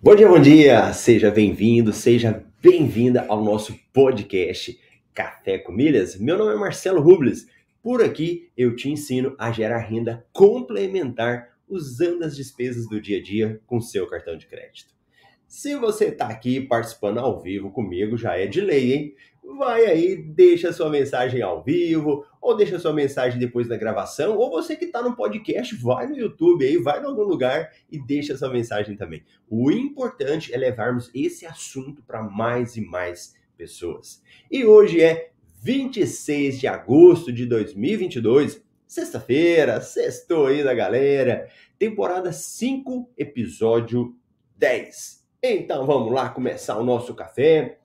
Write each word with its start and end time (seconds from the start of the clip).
Bom 0.00 0.14
dia, 0.14 0.28
bom 0.28 0.40
dia! 0.40 0.92
Seja 0.92 1.30
bem-vindo, 1.30 1.92
seja 1.92 2.44
bem-vinda 2.62 3.26
ao 3.28 3.42
nosso 3.42 3.76
podcast 3.92 4.78
Café 5.12 5.58
com 5.58 5.72
Milhas. 5.72 6.16
Meu 6.16 6.38
nome 6.38 6.54
é 6.54 6.56
Marcelo 6.56 7.00
Rubles. 7.00 7.46
Por 7.82 8.00
aqui 8.02 8.48
eu 8.56 8.76
te 8.76 8.88
ensino 8.88 9.34
a 9.38 9.50
gerar 9.50 9.80
renda 9.80 10.24
complementar 10.32 11.48
usando 11.68 12.22
as 12.22 12.36
despesas 12.36 12.88
do 12.88 13.00
dia 13.00 13.18
a 13.18 13.22
dia 13.22 13.60
com 13.66 13.80
seu 13.80 14.06
cartão 14.06 14.36
de 14.36 14.46
crédito. 14.46 14.97
Se 15.48 15.74
você 15.74 16.06
está 16.06 16.28
aqui 16.28 16.60
participando 16.60 17.18
ao 17.18 17.40
vivo 17.40 17.70
comigo, 17.70 18.16
já 18.16 18.36
é 18.36 18.46
de 18.46 18.60
lei, 18.60 18.92
hein? 18.92 19.14
vai 19.56 19.86
aí, 19.86 20.16
deixa 20.16 20.72
sua 20.72 20.90
mensagem 20.90 21.40
ao 21.40 21.62
vivo, 21.62 22.24
ou 22.40 22.56
deixa 22.56 22.78
sua 22.78 22.92
mensagem 22.92 23.38
depois 23.38 23.66
da 23.66 23.76
gravação, 23.76 24.36
ou 24.36 24.50
você 24.50 24.76
que 24.76 24.84
está 24.84 25.02
no 25.02 25.16
podcast, 25.16 25.74
vai 25.76 26.06
no 26.06 26.16
YouTube 26.16 26.64
aí, 26.64 26.76
vai 26.76 27.00
em 27.00 27.06
algum 27.06 27.22
lugar 27.22 27.72
e 27.90 27.98
deixa 27.98 28.36
sua 28.36 28.50
mensagem 28.50 28.96
também. 28.96 29.24
O 29.48 29.70
importante 29.70 30.52
é 30.52 30.56
levarmos 30.56 31.10
esse 31.14 31.46
assunto 31.46 32.02
para 32.02 32.22
mais 32.22 32.76
e 32.76 32.80
mais 32.80 33.34
pessoas. 33.56 34.22
E 34.50 34.64
hoje 34.64 35.00
é 35.02 35.30
26 35.62 36.60
de 36.60 36.66
agosto 36.66 37.32
de 37.32 37.46
2022, 37.46 38.62
sexta-feira, 38.86 39.80
sextou 39.80 40.46
aí 40.46 40.62
da 40.62 40.74
galera, 40.74 41.48
temporada 41.78 42.32
5, 42.32 43.10
episódio 43.16 44.14
10. 44.56 45.27
Então 45.42 45.86
vamos 45.86 46.12
lá 46.12 46.28
começar 46.30 46.76
o 46.78 46.84
nosso 46.84 47.14
café. 47.14 47.78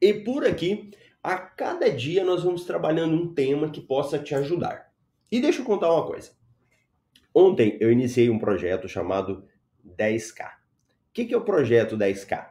E 0.00 0.12
por 0.12 0.46
aqui, 0.46 0.90
a 1.22 1.38
cada 1.38 1.90
dia 1.90 2.22
nós 2.22 2.44
vamos 2.44 2.64
trabalhando 2.64 3.14
um 3.14 3.32
tema 3.32 3.70
que 3.70 3.80
possa 3.80 4.18
te 4.18 4.34
ajudar. 4.34 4.92
E 5.32 5.40
deixa 5.40 5.62
eu 5.62 5.64
contar 5.64 5.92
uma 5.92 6.06
coisa. 6.06 6.32
Ontem 7.34 7.78
eu 7.80 7.90
iniciei 7.90 8.28
um 8.28 8.38
projeto 8.38 8.88
chamado 8.88 9.44
10K. 9.98 10.48
O 10.48 10.52
que 11.12 11.32
é 11.32 11.36
o 11.36 11.44
projeto 11.44 11.96
10K? 11.96 12.50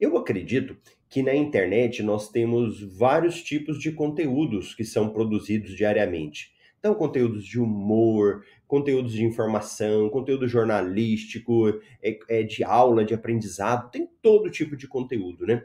Eu 0.00 0.16
acredito 0.16 0.76
que 1.08 1.22
na 1.22 1.34
internet 1.34 2.02
nós 2.02 2.30
temos 2.30 2.82
vários 2.82 3.42
tipos 3.42 3.78
de 3.78 3.92
conteúdos 3.92 4.74
que 4.74 4.84
são 4.84 5.10
produzidos 5.10 5.76
diariamente. 5.76 6.54
Então, 6.78 6.94
conteúdos 6.94 7.44
de 7.44 7.58
humor, 7.58 8.44
conteúdos 8.66 9.12
de 9.12 9.24
informação, 9.24 10.10
conteúdo 10.10 10.48
jornalístico, 10.48 11.68
é, 12.02 12.18
é 12.28 12.42
de 12.42 12.64
aula, 12.64 13.04
de 13.04 13.14
aprendizado, 13.14 13.90
tem 13.90 14.08
todo 14.20 14.50
tipo 14.50 14.76
de 14.76 14.88
conteúdo, 14.88 15.46
né? 15.46 15.64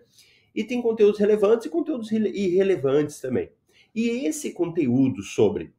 E 0.53 0.63
tem 0.63 0.81
conteúdos 0.81 1.19
relevantes 1.19 1.65
e 1.65 1.69
conteúdos 1.69 2.11
irrelevantes 2.11 3.19
também. 3.19 3.51
E 3.95 4.25
esse 4.25 4.51
conteúdo 4.53 5.21
sobre 5.23 5.73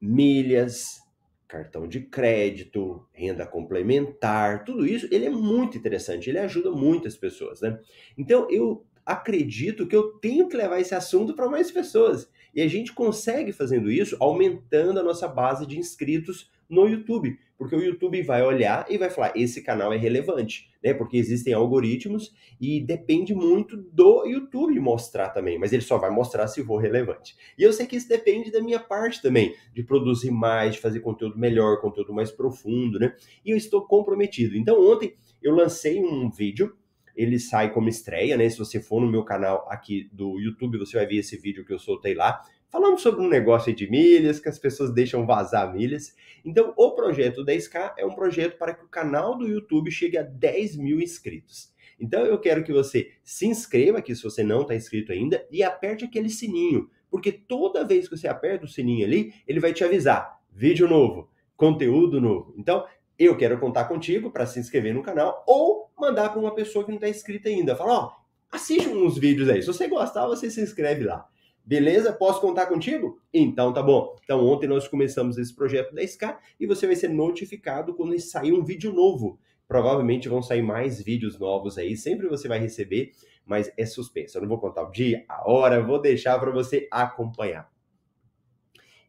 milhas, 0.00 1.00
cartão 1.46 1.86
de 1.86 2.00
crédito, 2.00 3.06
renda 3.12 3.46
complementar, 3.46 4.64
tudo 4.64 4.86
isso, 4.86 5.06
ele 5.10 5.26
é 5.26 5.30
muito 5.30 5.78
interessante, 5.78 6.28
ele 6.28 6.38
ajuda 6.38 6.70
muitas 6.70 7.16
pessoas, 7.16 7.60
né? 7.60 7.78
Então 8.16 8.50
eu 8.50 8.84
acredito 9.04 9.86
que 9.86 9.94
eu 9.94 10.12
tenho 10.14 10.48
que 10.48 10.56
levar 10.56 10.80
esse 10.80 10.94
assunto 10.94 11.34
para 11.34 11.48
mais 11.48 11.70
pessoas. 11.70 12.30
E 12.54 12.60
a 12.60 12.68
gente 12.68 12.92
consegue 12.92 13.52
fazendo 13.52 13.90
isso 13.90 14.16
aumentando 14.20 15.00
a 15.00 15.02
nossa 15.02 15.26
base 15.26 15.66
de 15.66 15.78
inscritos 15.78 16.50
no 16.68 16.88
YouTube, 16.88 17.38
porque 17.58 17.76
o 17.76 17.82
YouTube 17.82 18.22
vai 18.22 18.42
olhar 18.42 18.86
e 18.88 18.96
vai 18.96 19.10
falar: 19.10 19.32
esse 19.36 19.62
canal 19.62 19.92
é 19.92 19.96
relevante, 19.96 20.70
né? 20.82 20.94
Porque 20.94 21.18
existem 21.18 21.52
algoritmos 21.52 22.34
e 22.58 22.80
depende 22.80 23.34
muito 23.34 23.76
do 23.76 24.24
YouTube 24.24 24.80
mostrar 24.80 25.28
também, 25.28 25.58
mas 25.58 25.72
ele 25.72 25.82
só 25.82 25.98
vai 25.98 26.10
mostrar 26.10 26.48
se 26.48 26.64
for 26.64 26.78
relevante. 26.78 27.36
E 27.58 27.62
eu 27.62 27.72
sei 27.72 27.86
que 27.86 27.96
isso 27.96 28.08
depende 28.08 28.50
da 28.50 28.62
minha 28.62 28.80
parte 28.80 29.20
também, 29.20 29.54
de 29.74 29.82
produzir 29.82 30.30
mais, 30.30 30.74
de 30.74 30.80
fazer 30.80 31.00
conteúdo 31.00 31.38
melhor, 31.38 31.80
conteúdo 31.80 32.12
mais 32.12 32.30
profundo, 32.30 32.98
né? 32.98 33.14
E 33.44 33.50
eu 33.50 33.56
estou 33.56 33.86
comprometido. 33.86 34.56
Então, 34.56 34.80
ontem 34.80 35.14
eu 35.42 35.54
lancei 35.54 36.02
um 36.02 36.30
vídeo 36.30 36.74
ele 37.16 37.38
sai 37.38 37.72
como 37.72 37.88
estreia, 37.88 38.36
né? 38.36 38.48
Se 38.48 38.58
você 38.58 38.80
for 38.80 39.00
no 39.00 39.10
meu 39.10 39.24
canal 39.24 39.66
aqui 39.68 40.08
do 40.12 40.38
YouTube, 40.38 40.78
você 40.78 40.96
vai 40.96 41.06
ver 41.06 41.16
esse 41.16 41.36
vídeo 41.36 41.64
que 41.64 41.72
eu 41.72 41.78
soltei 41.78 42.14
lá. 42.14 42.42
Falamos 42.70 43.02
sobre 43.02 43.20
um 43.20 43.28
negócio 43.28 43.74
de 43.74 43.90
milhas, 43.90 44.40
que 44.40 44.48
as 44.48 44.58
pessoas 44.58 44.92
deixam 44.94 45.26
vazar 45.26 45.72
milhas. 45.74 46.16
Então, 46.42 46.72
o 46.76 46.92
projeto 46.92 47.44
10K 47.44 47.94
é 47.98 48.06
um 48.06 48.14
projeto 48.14 48.56
para 48.56 48.72
que 48.72 48.84
o 48.84 48.88
canal 48.88 49.36
do 49.36 49.46
YouTube 49.46 49.90
chegue 49.90 50.16
a 50.16 50.22
10 50.22 50.76
mil 50.76 50.98
inscritos. 50.98 51.70
Então, 52.00 52.24
eu 52.24 52.38
quero 52.38 52.64
que 52.64 52.72
você 52.72 53.12
se 53.22 53.46
inscreva 53.46 53.98
aqui 53.98 54.16
se 54.16 54.22
você 54.22 54.42
não 54.42 54.62
está 54.62 54.74
inscrito 54.74 55.12
ainda 55.12 55.46
e 55.50 55.62
aperte 55.62 56.04
aquele 56.04 56.30
sininho, 56.30 56.88
porque 57.10 57.30
toda 57.30 57.84
vez 57.84 58.08
que 58.08 58.16
você 58.16 58.26
aperta 58.26 58.64
o 58.64 58.68
sininho 58.68 59.04
ali, 59.04 59.34
ele 59.46 59.60
vai 59.60 59.74
te 59.74 59.84
avisar: 59.84 60.40
vídeo 60.50 60.88
novo, 60.88 61.28
conteúdo 61.54 62.20
novo. 62.20 62.54
Então, 62.56 62.86
eu 63.18 63.36
quero 63.36 63.58
contar 63.58 63.84
contigo 63.84 64.30
para 64.30 64.46
se 64.46 64.58
inscrever 64.58 64.94
no 64.94 65.02
canal 65.02 65.44
ou 65.46 65.90
mandar 65.98 66.30
para 66.30 66.40
uma 66.40 66.54
pessoa 66.54 66.84
que 66.84 66.90
não 66.90 66.96
está 66.96 67.08
inscrita 67.08 67.48
ainda. 67.48 67.76
Fala, 67.76 67.92
ó, 67.92 68.12
assiste 68.50 68.88
uns 68.88 69.18
vídeos 69.18 69.48
aí. 69.48 69.62
Se 69.62 69.68
você 69.68 69.88
gostar, 69.88 70.26
você 70.26 70.50
se 70.50 70.60
inscreve 70.60 71.04
lá. 71.04 71.26
Beleza? 71.64 72.12
Posso 72.12 72.40
contar 72.40 72.66
contigo? 72.66 73.20
Então 73.32 73.72
tá 73.72 73.82
bom. 73.82 74.16
Então 74.24 74.44
ontem 74.44 74.66
nós 74.66 74.88
começamos 74.88 75.38
esse 75.38 75.54
projeto 75.54 75.94
10K 75.94 76.36
e 76.58 76.66
você 76.66 76.86
vai 76.86 76.96
ser 76.96 77.08
notificado 77.08 77.94
quando 77.94 78.18
sair 78.18 78.52
um 78.52 78.64
vídeo 78.64 78.92
novo. 78.92 79.38
Provavelmente 79.68 80.28
vão 80.28 80.42
sair 80.42 80.62
mais 80.62 81.00
vídeos 81.00 81.38
novos 81.38 81.78
aí, 81.78 81.96
sempre 81.96 82.28
você 82.28 82.48
vai 82.48 82.58
receber, 82.58 83.12
mas 83.46 83.72
é 83.78 83.86
suspenso. 83.86 84.36
Eu 84.36 84.42
não 84.42 84.48
vou 84.48 84.58
contar 84.58 84.82
o 84.82 84.90
dia, 84.90 85.24
a 85.28 85.48
hora, 85.48 85.80
vou 85.80 86.00
deixar 86.00 86.38
para 86.38 86.50
você 86.50 86.88
acompanhar. 86.90 87.70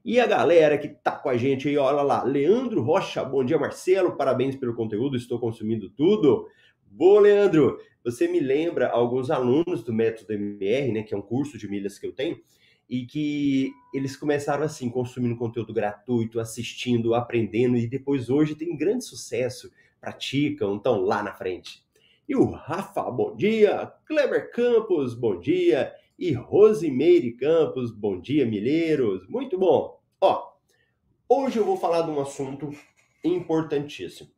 E 0.06 0.20
a 0.20 0.28
galera 0.28 0.78
que 0.78 0.90
tá 0.90 1.14
com 1.14 1.30
a 1.30 1.38
gente 1.38 1.70
aí, 1.70 1.78
olha 1.78 2.02
lá, 2.02 2.24
Leandro 2.24 2.82
Rocha, 2.82 3.24
bom 3.24 3.42
dia 3.42 3.58
Marcelo, 3.58 4.18
parabéns 4.18 4.54
pelo 4.54 4.76
conteúdo, 4.76 5.16
estou 5.16 5.40
consumindo 5.40 5.90
tudo. 5.90 6.46
Boa, 6.86 7.22
Leandro! 7.22 7.80
Você 8.04 8.28
me 8.28 8.42
lembra 8.42 8.90
alguns 8.90 9.32
alunos 9.32 9.82
do 9.82 9.94
Método 9.94 10.34
MR, 10.34 10.92
né, 10.92 11.04
que 11.04 11.14
é 11.14 11.18
um 11.18 11.22
curso 11.22 11.58
de 11.58 11.70
milhas 11.70 11.98
que 11.98 12.06
eu 12.06 12.12
tenho, 12.12 12.38
e 12.90 13.06
que 13.06 13.72
eles 13.94 14.18
começaram 14.18 14.66
assim, 14.66 14.90
consumindo 14.90 15.38
conteúdo 15.38 15.74
gratuito, 15.74 16.38
assistindo, 16.38 17.16
aprendendo, 17.16 17.78
e 17.78 17.88
depois 17.88 18.30
hoje 18.30 18.56
tem 18.56 18.76
grande 18.76 19.06
sucesso, 19.06 19.72
praticam, 20.02 20.76
estão 20.76 21.00
lá 21.00 21.24
na 21.24 21.32
frente. 21.32 21.82
E 22.28 22.36
o 22.36 22.52
Rafa, 22.52 23.10
bom 23.10 23.34
dia! 23.38 23.90
Kleber 24.06 24.52
Campos, 24.52 25.14
bom 25.14 25.40
dia! 25.40 25.94
E 26.18 26.32
Rosimeire 26.32 27.34
Campos, 27.34 27.92
bom 27.92 28.22
dia, 28.22 28.46
milheiros! 28.46 29.28
Muito 29.28 29.58
bom! 29.58 30.00
Ó, 30.22 30.54
hoje 31.28 31.58
eu 31.58 31.66
vou 31.66 31.76
falar 31.76 32.04
de 32.04 32.12
um 32.12 32.22
assunto 32.22 32.70
importantíssimo. 33.24 34.30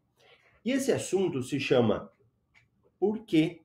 E 0.63 0.72
esse 0.72 0.94
assunto 0.94 1.44
se 1.44 1.59
chama 1.59 2.09
por 2.97 3.25
que 3.25 3.62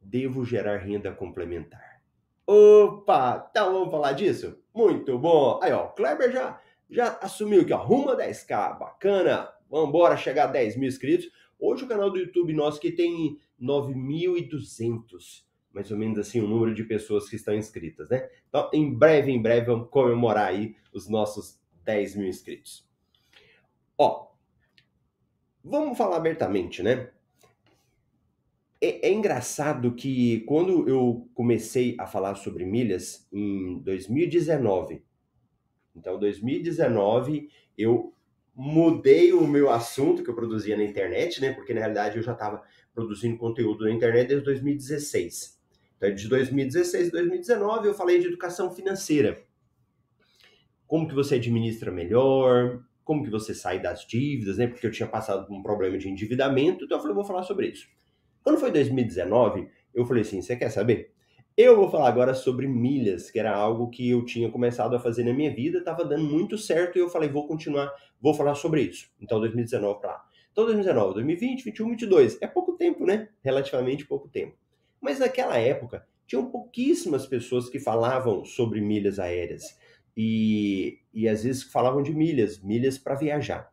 devo 0.00 0.46
gerar 0.46 0.78
renda 0.78 1.12
complementar? 1.12 2.00
Opa, 2.46 3.48
então 3.50 3.74
vamos 3.74 3.90
falar 3.90 4.12
disso? 4.12 4.58
Muito 4.74 5.18
bom. 5.18 5.60
Aí, 5.62 5.72
ó, 5.72 5.88
Kleber 5.88 6.32
já, 6.32 6.58
já 6.88 7.18
assumiu 7.20 7.60
aqui, 7.60 7.72
ó, 7.74 7.84
rumo 7.84 8.10
a 8.10 8.16
10k, 8.16 8.78
bacana. 8.78 9.52
Vamos 9.68 9.90
embora 9.90 10.16
chegar 10.16 10.44
a 10.44 10.52
10 10.52 10.76
mil 10.78 10.88
inscritos. 10.88 11.30
Hoje 11.58 11.84
o 11.84 11.88
canal 11.88 12.10
do 12.10 12.18
YouTube 12.18 12.54
nosso 12.54 12.80
que 12.80 12.92
tem 12.92 13.38
9.200, 13.60 15.44
mais 15.76 15.90
ou 15.90 15.98
menos 15.98 16.18
assim, 16.18 16.40
o 16.40 16.48
número 16.48 16.74
de 16.74 16.82
pessoas 16.84 17.28
que 17.28 17.36
estão 17.36 17.54
inscritas, 17.54 18.08
né? 18.08 18.30
Então, 18.48 18.70
em 18.72 18.90
breve, 18.94 19.30
em 19.30 19.42
breve, 19.42 19.66
vamos 19.66 19.90
comemorar 19.90 20.48
aí 20.48 20.74
os 20.90 21.06
nossos 21.06 21.60
10 21.84 22.16
mil 22.16 22.26
inscritos. 22.26 22.88
Ó, 23.98 24.28
vamos 25.62 25.98
falar 25.98 26.16
abertamente, 26.16 26.82
né? 26.82 27.10
É, 28.80 29.06
é, 29.06 29.12
engraçado 29.12 29.94
que 29.94 30.40
quando 30.46 30.88
eu 30.88 31.28
comecei 31.34 31.94
a 31.98 32.06
falar 32.06 32.36
sobre 32.36 32.64
milhas 32.64 33.28
em 33.30 33.78
2019, 33.80 35.04
então 35.94 36.18
2019 36.18 37.50
eu 37.76 38.14
mudei 38.54 39.34
o 39.34 39.46
meu 39.46 39.68
assunto 39.68 40.24
que 40.24 40.30
eu 40.30 40.34
produzia 40.34 40.74
na 40.74 40.84
internet, 40.84 41.38
né? 41.38 41.52
Porque 41.52 41.74
na 41.74 41.80
realidade 41.80 42.16
eu 42.16 42.22
já 42.22 42.32
estava 42.32 42.62
produzindo 42.94 43.36
conteúdo 43.36 43.84
na 43.84 43.90
internet 43.90 44.28
desde 44.28 44.44
2016. 44.46 45.55
Então 45.96 46.14
de 46.14 46.28
2016 46.28 47.08
a 47.08 47.10
2019 47.12 47.88
eu 47.88 47.94
falei 47.94 48.18
de 48.18 48.26
educação 48.26 48.70
financeira. 48.70 49.42
Como 50.86 51.08
que 51.08 51.14
você 51.14 51.36
administra 51.36 51.90
melhor, 51.90 52.82
como 53.04 53.24
que 53.24 53.30
você 53.30 53.54
sai 53.54 53.80
das 53.80 54.06
dívidas, 54.06 54.58
né? 54.58 54.66
Porque 54.66 54.86
eu 54.86 54.90
tinha 54.90 55.08
passado 55.08 55.46
por 55.46 55.54
um 55.54 55.62
problema 55.62 55.96
de 55.96 56.08
endividamento, 56.08 56.84
então 56.84 56.98
eu 56.98 57.02
falei, 57.02 57.14
vou 57.14 57.24
falar 57.24 57.42
sobre 57.42 57.68
isso. 57.68 57.88
Quando 58.42 58.58
foi 58.58 58.70
2019, 58.70 59.68
eu 59.94 60.04
falei 60.04 60.22
assim: 60.22 60.42
você 60.42 60.56
quer 60.56 60.70
saber? 60.70 61.12
Eu 61.56 61.74
vou 61.74 61.90
falar 61.90 62.08
agora 62.08 62.34
sobre 62.34 62.66
milhas, 62.66 63.30
que 63.30 63.38
era 63.38 63.54
algo 63.54 63.88
que 63.88 64.10
eu 64.10 64.24
tinha 64.24 64.50
começado 64.50 64.94
a 64.94 65.00
fazer 65.00 65.24
na 65.24 65.32
minha 65.32 65.54
vida, 65.54 65.78
estava 65.78 66.04
dando 66.04 66.24
muito 66.24 66.58
certo 66.58 66.96
e 66.96 67.00
eu 67.00 67.08
falei: 67.08 67.28
vou 67.28 67.46
continuar, 67.46 67.90
vou 68.20 68.34
falar 68.34 68.54
sobre 68.54 68.82
isso. 68.82 69.08
Então, 69.20 69.40
2019 69.40 70.00
para 70.00 70.10
lá. 70.10 70.24
Então, 70.52 70.64
2019, 70.64 71.14
2020, 71.14 71.64
21, 71.64 71.88
22. 71.90 72.42
É 72.42 72.46
pouco 72.46 72.72
tempo, 72.72 73.04
né? 73.04 73.28
Relativamente 73.42 74.06
pouco 74.06 74.28
tempo. 74.28 74.56
Mas 75.06 75.20
naquela 75.20 75.56
época, 75.56 76.04
tinham 76.26 76.50
pouquíssimas 76.50 77.28
pessoas 77.28 77.68
que 77.68 77.78
falavam 77.78 78.44
sobre 78.44 78.80
milhas 78.80 79.20
aéreas. 79.20 79.78
E, 80.16 80.98
e 81.14 81.28
às 81.28 81.44
vezes 81.44 81.62
falavam 81.62 82.02
de 82.02 82.12
milhas, 82.12 82.60
milhas 82.60 82.98
para 82.98 83.14
viajar. 83.14 83.72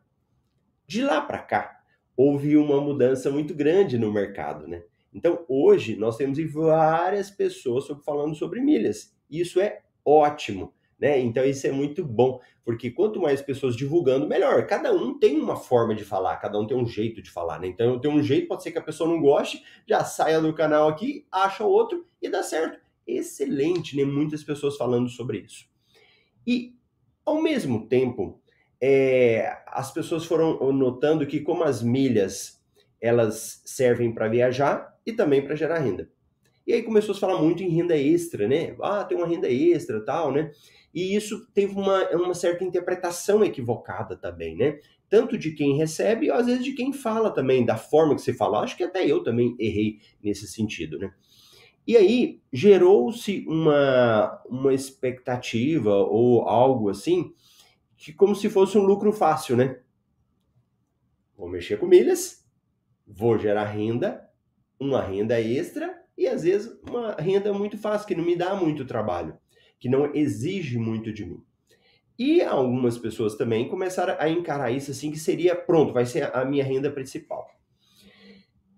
De 0.86 1.02
lá 1.02 1.20
para 1.20 1.40
cá, 1.40 1.80
houve 2.16 2.56
uma 2.56 2.80
mudança 2.80 3.32
muito 3.32 3.52
grande 3.52 3.98
no 3.98 4.12
mercado, 4.12 4.68
né? 4.68 4.84
Então, 5.12 5.44
hoje, 5.48 5.96
nós 5.96 6.16
temos 6.16 6.38
várias 6.52 7.32
pessoas 7.32 7.88
falando 8.06 8.36
sobre 8.36 8.60
milhas. 8.60 9.12
Isso 9.28 9.60
é 9.60 9.80
ótimo, 10.04 10.72
né? 10.98 11.18
Então, 11.20 11.44
isso 11.44 11.66
é 11.66 11.72
muito 11.72 12.04
bom, 12.04 12.40
porque 12.64 12.90
quanto 12.90 13.20
mais 13.20 13.42
pessoas 13.42 13.76
divulgando, 13.76 14.26
melhor. 14.26 14.66
Cada 14.66 14.92
um 14.92 15.18
tem 15.18 15.38
uma 15.38 15.56
forma 15.56 15.94
de 15.94 16.04
falar, 16.04 16.36
cada 16.36 16.58
um 16.58 16.66
tem 16.66 16.76
um 16.76 16.86
jeito 16.86 17.22
de 17.22 17.30
falar, 17.30 17.60
né? 17.60 17.66
Então, 17.66 17.94
eu 17.94 18.00
tenho 18.00 18.14
um 18.14 18.22
jeito, 18.22 18.48
pode 18.48 18.62
ser 18.62 18.72
que 18.72 18.78
a 18.78 18.82
pessoa 18.82 19.08
não 19.08 19.20
goste, 19.20 19.62
já 19.86 20.04
saia 20.04 20.40
do 20.40 20.52
canal 20.54 20.88
aqui, 20.88 21.26
acha 21.30 21.64
outro 21.64 22.06
e 22.20 22.28
dá 22.28 22.42
certo. 22.42 22.78
Excelente, 23.06 23.96
né? 23.96 24.04
Muitas 24.04 24.42
pessoas 24.42 24.76
falando 24.76 25.08
sobre 25.08 25.38
isso. 25.38 25.66
E, 26.46 26.74
ao 27.24 27.42
mesmo 27.42 27.86
tempo, 27.86 28.40
é, 28.80 29.62
as 29.66 29.92
pessoas 29.92 30.24
foram 30.24 30.72
notando 30.72 31.26
que 31.26 31.40
como 31.40 31.64
as 31.64 31.82
milhas 31.82 32.62
elas 33.00 33.62
servem 33.64 34.12
para 34.12 34.28
viajar 34.28 34.94
e 35.04 35.12
também 35.12 35.42
para 35.42 35.54
gerar 35.54 35.78
renda. 35.78 36.10
E 36.66 36.72
aí 36.72 36.82
começou 36.82 37.14
a 37.14 37.18
falar 37.18 37.40
muito 37.40 37.62
em 37.62 37.68
renda 37.68 37.96
extra, 37.96 38.48
né? 38.48 38.74
Ah, 38.80 39.04
tem 39.04 39.16
uma 39.16 39.26
renda 39.26 39.50
extra 39.50 40.02
tal, 40.02 40.32
né? 40.32 40.50
E 40.94 41.14
isso 41.14 41.46
teve 41.52 41.74
uma, 41.74 42.08
uma 42.10 42.34
certa 42.34 42.64
interpretação 42.64 43.44
equivocada 43.44 44.16
também, 44.16 44.56
né? 44.56 44.78
Tanto 45.10 45.36
de 45.36 45.52
quem 45.52 45.76
recebe, 45.76 46.30
às 46.30 46.46
vezes 46.46 46.64
de 46.64 46.72
quem 46.72 46.92
fala 46.92 47.30
também, 47.30 47.64
da 47.64 47.76
forma 47.76 48.14
que 48.14 48.22
se 48.22 48.32
fala. 48.32 48.60
Acho 48.60 48.76
que 48.76 48.84
até 48.84 49.06
eu 49.06 49.22
também 49.22 49.54
errei 49.58 49.98
nesse 50.22 50.46
sentido, 50.46 50.98
né? 50.98 51.12
E 51.86 51.98
aí 51.98 52.40
gerou-se 52.50 53.44
uma, 53.46 54.42
uma 54.48 54.72
expectativa 54.72 55.94
ou 55.94 56.48
algo 56.48 56.88
assim, 56.88 57.34
que 57.96 58.10
como 58.10 58.34
se 58.34 58.48
fosse 58.48 58.78
um 58.78 58.82
lucro 58.82 59.12
fácil, 59.12 59.56
né? 59.56 59.80
Vou 61.36 61.48
mexer 61.48 61.78
com 61.78 61.86
milhas, 61.86 62.48
vou 63.06 63.38
gerar 63.38 63.66
renda, 63.66 64.26
uma 64.80 65.02
renda 65.02 65.38
extra 65.38 66.03
e 66.16 66.26
às 66.26 66.42
vezes 66.42 66.76
uma 66.88 67.12
renda 67.12 67.52
muito 67.52 67.76
fácil, 67.76 68.06
que 68.06 68.14
não 68.14 68.24
me 68.24 68.36
dá 68.36 68.54
muito 68.54 68.84
trabalho, 68.84 69.36
que 69.78 69.88
não 69.88 70.14
exige 70.14 70.78
muito 70.78 71.12
de 71.12 71.24
mim. 71.24 71.42
E 72.18 72.42
algumas 72.42 72.96
pessoas 72.96 73.34
também 73.34 73.68
começaram 73.68 74.16
a 74.18 74.28
encarar 74.28 74.70
isso 74.70 74.92
assim, 74.92 75.10
que 75.10 75.18
seria, 75.18 75.56
pronto, 75.56 75.92
vai 75.92 76.06
ser 76.06 76.34
a 76.34 76.44
minha 76.44 76.64
renda 76.64 76.90
principal. 76.90 77.48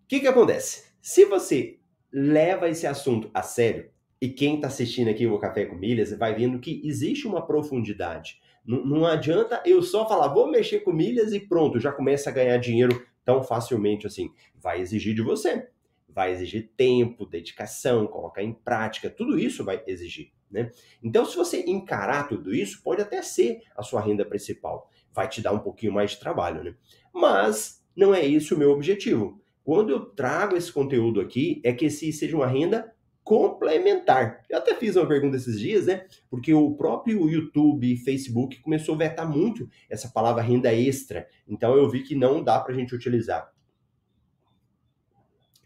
O 0.04 0.08
que, 0.08 0.20
que 0.20 0.26
acontece? 0.26 0.86
Se 1.02 1.26
você 1.26 1.78
leva 2.10 2.68
esse 2.68 2.86
assunto 2.86 3.30
a 3.34 3.42
sério, 3.42 3.90
e 4.20 4.28
quem 4.28 4.56
está 4.56 4.68
assistindo 4.68 5.08
aqui 5.08 5.26
o 5.26 5.38
Café 5.38 5.66
com 5.66 5.76
Milhas 5.76 6.16
vai 6.16 6.34
vendo 6.34 6.58
que 6.58 6.80
existe 6.84 7.26
uma 7.26 7.46
profundidade. 7.46 8.40
Não, 8.64 8.84
não 8.84 9.06
adianta 9.06 9.62
eu 9.66 9.82
só 9.82 10.08
falar, 10.08 10.28
vou 10.28 10.50
mexer 10.50 10.80
com 10.80 10.92
milhas 10.92 11.32
e 11.32 11.40
pronto, 11.40 11.78
já 11.78 11.92
começa 11.92 12.30
a 12.30 12.32
ganhar 12.32 12.56
dinheiro 12.56 13.06
tão 13.24 13.42
facilmente 13.42 14.06
assim. 14.06 14.30
Vai 14.54 14.80
exigir 14.80 15.14
de 15.14 15.22
você. 15.22 15.68
Vai 16.08 16.32
exigir 16.32 16.70
tempo, 16.76 17.26
dedicação, 17.26 18.06
colocar 18.06 18.42
em 18.42 18.52
prática, 18.52 19.10
tudo 19.10 19.38
isso 19.38 19.64
vai 19.64 19.82
exigir. 19.86 20.32
Né? 20.50 20.70
Então, 21.02 21.24
se 21.24 21.36
você 21.36 21.62
encarar 21.66 22.28
tudo 22.28 22.54
isso, 22.54 22.82
pode 22.82 23.02
até 23.02 23.20
ser 23.22 23.62
a 23.76 23.82
sua 23.82 24.00
renda 24.00 24.24
principal. 24.24 24.90
Vai 25.12 25.28
te 25.28 25.40
dar 25.40 25.52
um 25.52 25.58
pouquinho 25.58 25.92
mais 25.92 26.12
de 26.12 26.20
trabalho, 26.20 26.62
né? 26.62 26.74
Mas 27.12 27.84
não 27.96 28.14
é 28.14 28.24
isso 28.24 28.54
o 28.54 28.58
meu 28.58 28.70
objetivo. 28.70 29.42
Quando 29.64 29.90
eu 29.90 30.00
trago 30.06 30.56
esse 30.56 30.72
conteúdo 30.72 31.20
aqui, 31.20 31.60
é 31.64 31.72
que 31.72 31.86
esse 31.86 32.12
seja 32.12 32.36
uma 32.36 32.46
renda 32.46 32.94
complementar. 33.24 34.44
Eu 34.48 34.58
até 34.58 34.72
fiz 34.76 34.94
uma 34.94 35.08
pergunta 35.08 35.36
esses 35.36 35.58
dias, 35.58 35.86
né? 35.86 36.06
Porque 36.30 36.54
o 36.54 36.76
próprio 36.76 37.28
YouTube 37.28 37.92
e 37.92 37.96
Facebook 37.96 38.60
começou 38.60 38.94
a 38.94 38.98
vetar 38.98 39.28
muito 39.28 39.68
essa 39.90 40.08
palavra 40.08 40.42
renda 40.42 40.72
extra. 40.72 41.26
Então 41.48 41.74
eu 41.74 41.90
vi 41.90 42.04
que 42.04 42.14
não 42.14 42.40
dá 42.40 42.60
para 42.60 42.72
a 42.72 42.76
gente 42.76 42.94
utilizar. 42.94 43.52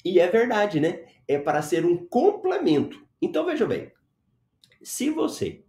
E 0.05 0.19
é 0.19 0.27
verdade, 0.29 0.81
né? 0.81 1.05
É 1.29 1.39
para 1.39 1.63
ser 1.63 1.85
um 1.85 2.07
complemento. 2.07 3.07
Então 3.21 3.45
veja 3.45 3.67
bem, 3.67 3.93
se 4.83 5.11
você 5.11 5.63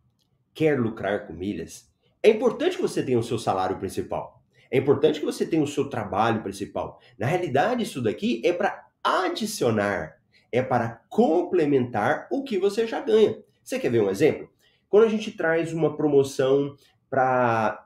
quer 0.53 0.79
lucrar 0.79 1.27
com 1.27 1.33
milhas, 1.33 1.91
é 2.23 2.29
importante 2.29 2.75
que 2.75 2.81
você 2.81 3.03
tenha 3.03 3.19
o 3.19 3.23
seu 3.23 3.37
salário 3.37 3.77
principal. 3.77 4.41
É 4.69 4.77
importante 4.77 5.19
que 5.19 5.25
você 5.25 5.45
tenha 5.45 5.61
o 5.61 5.67
seu 5.67 5.89
trabalho 5.89 6.41
principal. 6.41 6.99
Na 7.19 7.25
realidade, 7.25 7.83
isso 7.83 8.01
daqui 8.01 8.41
é 8.45 8.53
para 8.53 8.87
adicionar, 9.03 10.17
é 10.51 10.61
para 10.61 11.01
complementar 11.09 12.27
o 12.31 12.43
que 12.43 12.57
você 12.57 12.87
já 12.87 13.01
ganha. 13.01 13.37
Você 13.61 13.79
quer 13.79 13.91
ver 13.91 14.01
um 14.01 14.09
exemplo? 14.09 14.49
Quando 14.87 15.05
a 15.05 15.09
gente 15.09 15.31
traz 15.31 15.73
uma 15.73 15.95
promoção 15.95 16.75
para 17.09 17.85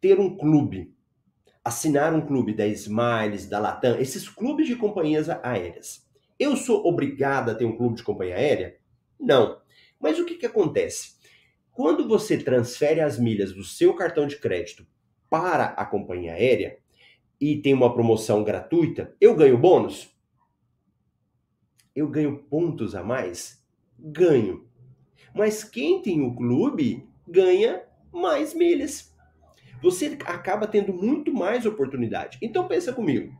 ter 0.00 0.18
um 0.18 0.36
clube, 0.36 0.92
assinar 1.66 2.14
um 2.14 2.24
clube 2.24 2.54
da 2.54 2.64
Smiles, 2.64 3.48
da 3.48 3.58
Latam, 3.58 3.98
esses 3.98 4.28
clubes 4.28 4.68
de 4.68 4.76
companhias 4.76 5.28
aéreas. 5.28 6.06
Eu 6.38 6.54
sou 6.54 6.86
obrigado 6.86 7.50
a 7.50 7.56
ter 7.56 7.64
um 7.64 7.76
clube 7.76 7.96
de 7.96 8.04
companhia 8.04 8.36
aérea? 8.36 8.76
Não. 9.18 9.60
Mas 9.98 10.16
o 10.16 10.24
que, 10.24 10.36
que 10.36 10.46
acontece? 10.46 11.16
Quando 11.72 12.06
você 12.06 12.38
transfere 12.38 13.00
as 13.00 13.18
milhas 13.18 13.52
do 13.52 13.64
seu 13.64 13.94
cartão 13.94 14.28
de 14.28 14.38
crédito 14.38 14.86
para 15.28 15.64
a 15.70 15.84
companhia 15.84 16.34
aérea 16.34 16.78
e 17.40 17.56
tem 17.56 17.74
uma 17.74 17.92
promoção 17.92 18.44
gratuita, 18.44 19.16
eu 19.20 19.34
ganho 19.34 19.58
bônus? 19.58 20.16
Eu 21.96 22.08
ganho 22.08 22.44
pontos 22.44 22.94
a 22.94 23.02
mais? 23.02 23.60
Ganho. 23.98 24.68
Mas 25.34 25.64
quem 25.64 26.00
tem 26.00 26.22
o 26.22 26.32
clube 26.32 27.08
ganha 27.26 27.82
mais 28.12 28.54
milhas. 28.54 29.15
Você 29.82 30.18
acaba 30.24 30.66
tendo 30.66 30.92
muito 30.92 31.32
mais 31.32 31.66
oportunidade. 31.66 32.38
Então 32.40 32.66
pensa 32.66 32.92
comigo. 32.92 33.32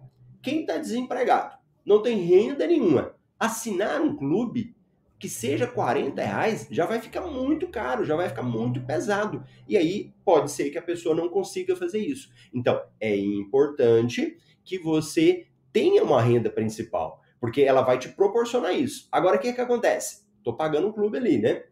Quem 0.43 0.61
está 0.61 0.77
desempregado, 0.77 1.57
não 1.85 2.03
tem 2.03 2.19
renda 2.19 2.67
nenhuma, 2.67 3.15
assinar 3.39 4.01
um 4.01 4.15
clube 4.17 4.77
que 5.19 5.29
seja 5.29 5.67
40 5.67 6.21
reais, 6.23 6.69
já 6.71 6.85
vai 6.85 7.01
ficar 7.01 7.23
muito 7.23 7.69
caro, 7.69 8.05
já 8.05 8.15
vai 8.15 8.29
ficar 8.29 8.43
muito 8.43 8.81
pesado. 8.83 9.43
E 9.67 9.77
aí 9.77 10.13
pode 10.25 10.51
ser 10.51 10.71
que 10.71 10.79
a 10.79 10.83
pessoa 10.83 11.15
não 11.15 11.29
consiga 11.29 11.75
fazer 11.75 12.01
isso. 12.01 12.31
Então, 12.53 12.81
é 13.01 13.17
importante 13.17 14.37
que 14.63 14.79
você 14.79 15.47
tenha 15.73 16.03
uma 16.05 16.21
renda 16.21 16.51
principal, 16.51 17.23
porque 17.41 17.63
ela 17.63 17.83
vai 17.83 17.99
te 17.99 18.09
proporcionar 18.11 18.75
isso. 18.75 19.09
Agora, 19.11 19.37
o 19.37 19.41
que, 19.41 19.49
é 19.49 19.53
que 19.53 19.61
acontece? 19.61 20.27
Estou 20.39 20.55
pagando 20.55 20.89
um 20.89 20.93
clube 20.93 21.17
ali, 21.17 21.39
né? 21.39 21.65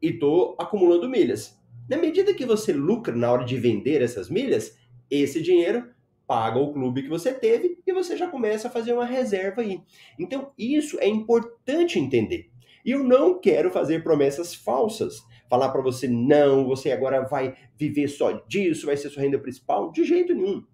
E 0.00 0.10
estou 0.10 0.54
acumulando 0.58 1.08
milhas. 1.08 1.60
Na 1.88 1.96
medida 1.96 2.34
que 2.34 2.46
você 2.46 2.72
lucra 2.72 3.14
na 3.14 3.30
hora 3.30 3.44
de 3.44 3.56
vender 3.56 4.02
essas 4.02 4.30
milhas, 4.30 4.76
esse 5.10 5.42
dinheiro 5.42 5.88
paga 6.26 6.58
o 6.58 6.72
clube 6.72 7.02
que 7.02 7.08
você 7.08 7.32
teve 7.32 7.78
e 7.86 7.92
você 7.92 8.16
já 8.16 8.26
começa 8.28 8.68
a 8.68 8.70
fazer 8.70 8.92
uma 8.94 9.04
reserva 9.04 9.60
aí. 9.60 9.80
Então, 10.18 10.52
isso 10.58 10.98
é 10.98 11.06
importante 11.06 11.98
entender. 11.98 12.50
E 12.84 12.90
eu 12.90 13.02
não 13.02 13.38
quero 13.38 13.70
fazer 13.70 14.02
promessas 14.02 14.54
falsas. 14.54 15.22
Falar 15.48 15.70
para 15.70 15.82
você, 15.82 16.08
não, 16.08 16.66
você 16.66 16.92
agora 16.92 17.26
vai 17.26 17.54
viver 17.78 18.08
só 18.08 18.32
disso, 18.46 18.86
vai 18.86 18.96
ser 18.96 19.10
sua 19.10 19.22
renda 19.22 19.38
principal. 19.38 19.90
De 19.92 20.04
jeito 20.04 20.34
nenhum. 20.34 20.64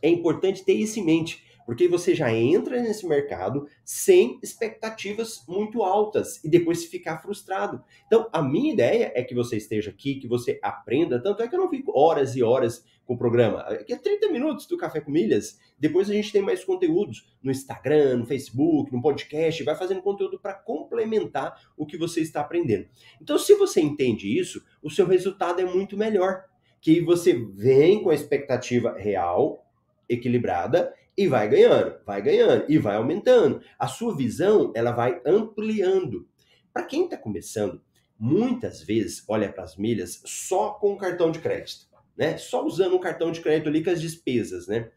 É 0.00 0.08
importante 0.08 0.64
ter 0.64 0.74
isso 0.74 0.98
em 0.98 1.04
mente, 1.04 1.44
porque 1.64 1.88
você 1.88 2.14
já 2.14 2.32
entra 2.32 2.80
nesse 2.80 3.06
mercado 3.06 3.66
sem 3.84 4.38
expectativas 4.42 5.44
muito 5.46 5.82
altas 5.82 6.42
e 6.44 6.48
depois 6.48 6.84
ficar 6.84 7.18
frustrado. 7.18 7.82
Então, 8.06 8.28
a 8.32 8.42
minha 8.42 8.72
ideia 8.72 9.12
é 9.14 9.22
que 9.22 9.34
você 9.34 9.56
esteja 9.56 9.90
aqui, 9.90 10.16
que 10.16 10.28
você 10.28 10.58
aprenda. 10.62 11.22
Tanto 11.22 11.42
é 11.42 11.48
que 11.48 11.54
eu 11.54 11.60
não 11.60 11.68
fico 11.68 11.98
horas 11.98 12.36
e 12.36 12.42
horas 12.42 12.84
com 13.04 13.14
o 13.14 13.18
programa. 13.18 13.60
Aqui 13.60 13.92
é 13.92 13.96
30 13.96 14.30
minutos 14.30 14.66
do 14.66 14.76
Café 14.76 15.00
com 15.00 15.10
Milhas. 15.10 15.58
Depois 15.78 16.08
a 16.08 16.12
gente 16.12 16.32
tem 16.32 16.42
mais 16.42 16.64
conteúdos 16.64 17.28
no 17.42 17.50
Instagram, 17.50 18.18
no 18.18 18.26
Facebook, 18.26 18.92
no 18.92 19.02
podcast. 19.02 19.62
Vai 19.64 19.76
fazendo 19.76 20.02
conteúdo 20.02 20.38
para 20.38 20.54
complementar 20.54 21.60
o 21.76 21.86
que 21.86 21.96
você 21.96 22.20
está 22.20 22.40
aprendendo. 22.40 22.86
Então, 23.20 23.38
se 23.38 23.54
você 23.54 23.80
entende 23.80 24.38
isso, 24.38 24.64
o 24.82 24.90
seu 24.90 25.06
resultado 25.06 25.60
é 25.60 25.64
muito 25.64 25.96
melhor. 25.96 26.44
Que 26.80 27.00
você 27.00 27.32
vem 27.32 28.02
com 28.02 28.10
a 28.10 28.14
expectativa 28.14 28.96
real, 28.98 29.64
equilibrada, 30.08 30.92
e 31.16 31.26
vai 31.26 31.48
ganhando, 31.48 31.96
vai 32.04 32.22
ganhando 32.22 32.64
e 32.68 32.78
vai 32.78 32.96
aumentando. 32.96 33.60
A 33.78 33.86
sua 33.86 34.16
visão, 34.16 34.72
ela 34.74 34.92
vai 34.92 35.20
ampliando. 35.26 36.26
Para 36.72 36.84
quem 36.84 37.04
está 37.04 37.16
começando, 37.16 37.82
muitas 38.18 38.82
vezes 38.82 39.24
olha 39.28 39.52
para 39.52 39.64
as 39.64 39.76
milhas 39.76 40.22
só 40.24 40.70
com 40.70 40.92
o 40.94 40.98
cartão 40.98 41.30
de 41.30 41.38
crédito 41.38 41.92
né? 42.16 42.36
Só 42.36 42.64
usando 42.64 42.96
um 42.96 43.00
cartão 43.00 43.32
de 43.32 43.40
crédito 43.40 43.68
ali 43.68 43.82
com 43.82 43.90
as 43.90 44.00
despesas, 44.00 44.66
né? 44.66 44.90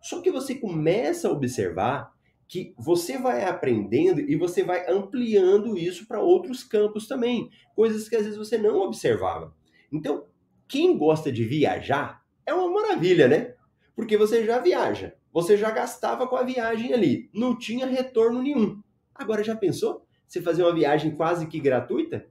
Só 0.00 0.20
que 0.20 0.30
você 0.30 0.54
começa 0.54 1.28
a 1.28 1.32
observar 1.32 2.12
que 2.46 2.74
você 2.76 3.16
vai 3.16 3.44
aprendendo 3.44 4.20
e 4.20 4.36
você 4.36 4.62
vai 4.62 4.88
ampliando 4.90 5.78
isso 5.78 6.06
para 6.06 6.20
outros 6.20 6.62
campos 6.62 7.08
também, 7.08 7.48
coisas 7.74 8.08
que 8.08 8.16
às 8.16 8.24
vezes 8.24 8.38
você 8.38 8.58
não 8.58 8.80
observava. 8.80 9.54
Então, 9.90 10.26
quem 10.68 10.96
gosta 10.98 11.32
de 11.32 11.44
viajar 11.44 12.22
é 12.44 12.52
uma 12.52 12.68
maravilha, 12.68 13.28
né? 13.28 13.54
Porque 13.96 14.16
você 14.16 14.44
já 14.44 14.58
viaja, 14.58 15.14
você 15.34 15.56
já 15.56 15.72
gastava 15.72 16.28
com 16.28 16.36
a 16.36 16.44
viagem 16.44 16.94
ali, 16.94 17.28
não 17.34 17.58
tinha 17.58 17.86
retorno 17.86 18.40
nenhum. 18.40 18.80
Agora 19.12 19.42
já 19.42 19.56
pensou? 19.56 20.06
Você 20.28 20.40
fazer 20.40 20.62
uma 20.62 20.72
viagem 20.72 21.10
quase 21.10 21.48
que 21.48 21.58
gratuita? 21.58 22.24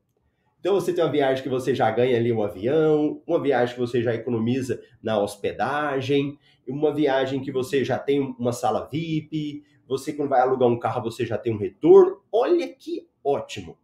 Então 0.57 0.73
você 0.75 0.93
tem 0.93 1.03
uma 1.03 1.11
viagem 1.11 1.43
que 1.43 1.49
você 1.49 1.75
já 1.75 1.91
ganha 1.91 2.15
ali 2.15 2.31
um 2.31 2.41
avião, 2.41 3.21
uma 3.27 3.41
viagem 3.41 3.75
que 3.75 3.81
você 3.81 4.01
já 4.01 4.15
economiza 4.15 4.81
na 5.01 5.19
hospedagem, 5.19 6.39
uma 6.65 6.93
viagem 6.93 7.41
que 7.41 7.51
você 7.51 7.83
já 7.83 7.99
tem 7.99 8.21
uma 8.39 8.53
sala 8.53 8.87
VIP, 8.89 9.65
você 9.85 10.13
quando 10.13 10.29
vai 10.29 10.39
alugar 10.39 10.69
um 10.69 10.79
carro 10.79 11.03
você 11.03 11.25
já 11.25 11.37
tem 11.37 11.53
um 11.53 11.57
retorno. 11.57 12.21
Olha 12.31 12.65
que 12.69 13.05
ótimo. 13.21 13.77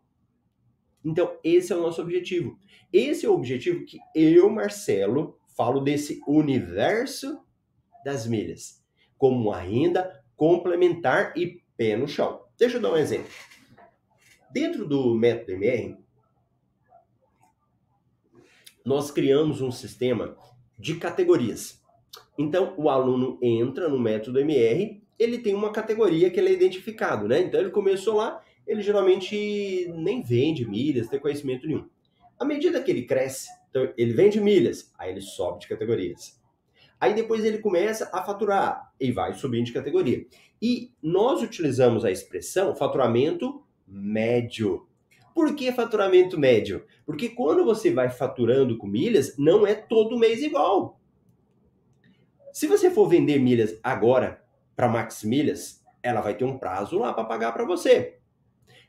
Então 1.03 1.37
esse 1.43 1.73
é 1.73 1.75
o 1.75 1.81
nosso 1.81 2.01
objetivo. 2.01 2.57
Esse 2.93 3.25
é 3.25 3.29
o 3.29 3.33
objetivo 3.33 3.83
que 3.83 3.99
eu, 4.15 4.49
Marcelo, 4.49 5.37
falo 5.57 5.81
desse 5.81 6.21
universo 6.25 7.37
das 8.05 8.25
milhas, 8.25 8.78
como 9.19 9.49
uma 9.49 9.59
renda 9.59 10.23
complementar 10.35 11.37
e 11.37 11.61
pé 11.77 11.95
no 11.95 12.07
chão. 12.07 12.41
Deixa 12.57 12.77
eu 12.77 12.81
dar 12.81 12.93
um 12.93 12.97
exemplo. 12.97 13.29
Dentro 14.51 14.87
do 14.87 15.13
método 15.13 15.51
MR, 15.51 15.97
nós 18.83 19.11
criamos 19.11 19.61
um 19.61 19.71
sistema 19.71 20.35
de 20.77 20.95
categorias. 20.95 21.79
Então, 22.37 22.73
o 22.77 22.89
aluno 22.89 23.37
entra 23.41 23.89
no 23.89 23.99
método 23.99 24.39
MR, 24.39 25.03
ele 25.19 25.39
tem 25.39 25.53
uma 25.53 25.71
categoria 25.71 26.31
que 26.31 26.39
ele 26.39 26.49
é 26.49 26.53
identificado, 26.53 27.27
né? 27.27 27.41
Então, 27.41 27.59
ele 27.59 27.69
começou 27.69 28.15
lá, 28.15 28.41
ele 28.65 28.81
geralmente 28.81 29.91
nem 29.93 30.23
vende 30.23 30.65
milhas, 30.65 31.09
tem 31.09 31.19
conhecimento 31.19 31.67
nenhum. 31.67 31.87
À 32.39 32.45
medida 32.45 32.81
que 32.81 32.89
ele 32.89 33.03
cresce, 33.03 33.49
então, 33.69 33.93
ele 33.97 34.13
vende 34.13 34.39
milhas, 34.39 34.91
aí 34.97 35.11
ele 35.11 35.21
sobe 35.21 35.59
de 35.59 35.67
categorias. 35.67 36.38
Aí 36.99 37.13
depois 37.13 37.45
ele 37.45 37.59
começa 37.59 38.09
a 38.11 38.21
faturar 38.21 38.91
e 38.99 39.11
vai 39.11 39.33
subindo 39.33 39.67
de 39.67 39.73
categoria. 39.73 40.25
E 40.61 40.91
nós 41.01 41.41
utilizamos 41.41 42.03
a 42.03 42.11
expressão 42.11 42.75
faturamento 42.75 43.63
médio. 43.87 44.85
Por 45.33 45.55
que 45.55 45.71
faturamento 45.71 46.37
médio? 46.37 46.85
Porque 47.05 47.29
quando 47.29 47.63
você 47.63 47.91
vai 47.91 48.09
faturando 48.09 48.77
com 48.77 48.87
milhas, 48.87 49.37
não 49.37 49.65
é 49.65 49.73
todo 49.73 50.19
mês 50.19 50.43
igual. 50.43 50.99
Se 52.51 52.67
você 52.67 52.91
for 52.91 53.07
vender 53.07 53.39
milhas 53.39 53.79
agora 53.81 54.43
para 54.75 54.89
Max 54.89 55.23
Milhas, 55.23 55.81
ela 56.03 56.19
vai 56.19 56.35
ter 56.35 56.43
um 56.43 56.57
prazo 56.57 56.99
lá 56.99 57.13
para 57.13 57.23
pagar 57.23 57.53
para 57.53 57.63
você. 57.63 58.19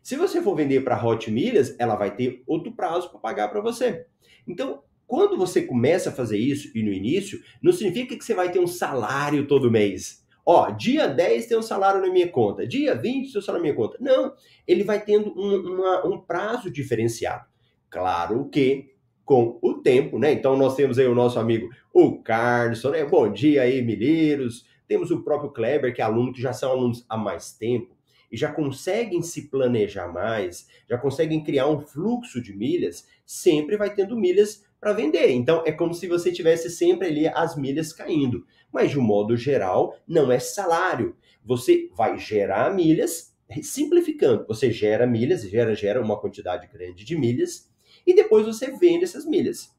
Se 0.03 0.17
você 0.17 0.41
for 0.43 0.57
vender 0.57 0.83
para 0.83 1.03
Hot 1.05 1.31
Milhas, 1.31 1.77
ela 1.79 1.95
vai 1.95 2.15
ter 2.15 2.43
outro 2.47 2.73
prazo 2.73 3.11
para 3.11 3.21
pagar 3.21 3.49
para 3.49 3.61
você. 3.61 4.07
Então, 4.47 4.83
quando 5.11 5.37
você 5.37 5.63
começa 5.63 6.11
a 6.11 6.13
fazer 6.13 6.39
isso 6.39 6.71
e 6.73 6.85
no 6.85 6.93
início, 6.93 7.43
não 7.61 7.73
significa 7.73 8.17
que 8.17 8.25
você 8.25 8.33
vai 8.33 8.53
ter 8.53 8.61
um 8.61 8.67
salário 8.69 9.45
todo 9.45 9.69
mês. 9.69 10.25
Ó, 10.47 10.71
dia 10.71 11.09
10 11.09 11.47
tem 11.47 11.59
um 11.59 11.63
salário 11.63 12.01
na 12.01 12.13
minha 12.13 12.29
conta, 12.29 12.65
dia 12.65 12.95
20 12.95 13.33
tem 13.33 13.41
um 13.41 13.43
salário 13.43 13.67
na 13.67 13.73
minha 13.73 13.75
conta. 13.75 13.99
Não, 14.01 14.33
ele 14.69 14.85
vai 14.85 15.05
tendo 15.05 15.37
um, 15.37 15.75
uma, 15.75 16.07
um 16.07 16.21
prazo 16.21 16.71
diferenciado. 16.71 17.45
Claro 17.91 18.49
que 18.51 18.95
com 19.25 19.59
o 19.61 19.75
tempo, 19.75 20.17
né? 20.17 20.31
Então 20.33 20.57
nós 20.57 20.77
temos 20.77 20.97
aí 20.97 21.09
o 21.09 21.15
nosso 21.15 21.41
amigo 21.41 21.69
o 21.93 22.23
Carlos, 22.23 22.85
né? 22.85 23.05
Bom 23.05 23.33
dia 23.33 23.63
aí, 23.63 23.83
Mineiros. 23.83 24.65
Temos 24.87 25.11
o 25.11 25.25
próprio 25.25 25.51
Kleber, 25.51 25.93
que 25.93 26.01
é 26.01 26.05
aluno 26.05 26.33
que 26.33 26.41
já 26.41 26.53
são 26.53 26.71
alunos 26.71 27.05
há 27.09 27.17
mais 27.17 27.53
tempo 27.53 27.97
e 28.31 28.37
já 28.37 28.53
conseguem 28.53 29.23
se 29.23 29.49
planejar 29.49 30.07
mais, 30.07 30.69
já 30.89 30.97
conseguem 30.97 31.43
criar 31.43 31.67
um 31.67 31.81
fluxo 31.81 32.41
de 32.41 32.57
milhas, 32.57 33.09
sempre 33.27 33.77
vai 33.77 33.93
tendo 33.93 34.17
milhas 34.17 34.70
para 34.81 34.93
vender. 34.93 35.31
Então 35.31 35.63
é 35.67 35.73
como 35.73 35.93
se 35.93 36.09
você 36.09 36.33
tivesse 36.33 36.71
sempre 36.71 37.09
ali 37.09 37.29
as 37.29 37.57
milhas 37.57 37.93
caindo. 37.93 38.47
Mas 38.73 38.91
de 38.91 38.99
um 38.99 39.03
modo 39.03 39.37
geral, 39.37 39.97
não 40.09 40.33
é 40.33 40.39
salário. 40.39 41.17
Você 41.45 41.91
vai 41.95 42.19
gerar 42.19 42.75
milhas, 42.75 43.37
simplificando, 43.63 44.47
você 44.47 44.71
gera 44.71 45.07
milhas, 45.07 45.43
gera 45.43 45.75
gera 45.75 46.01
uma 46.01 46.19
quantidade 46.19 46.69
grande 46.69 47.05
de 47.05 47.17
milhas 47.17 47.69
e 48.07 48.15
depois 48.15 48.47
você 48.47 48.71
vende 48.71 49.05
essas 49.05 49.27
milhas. 49.27 49.77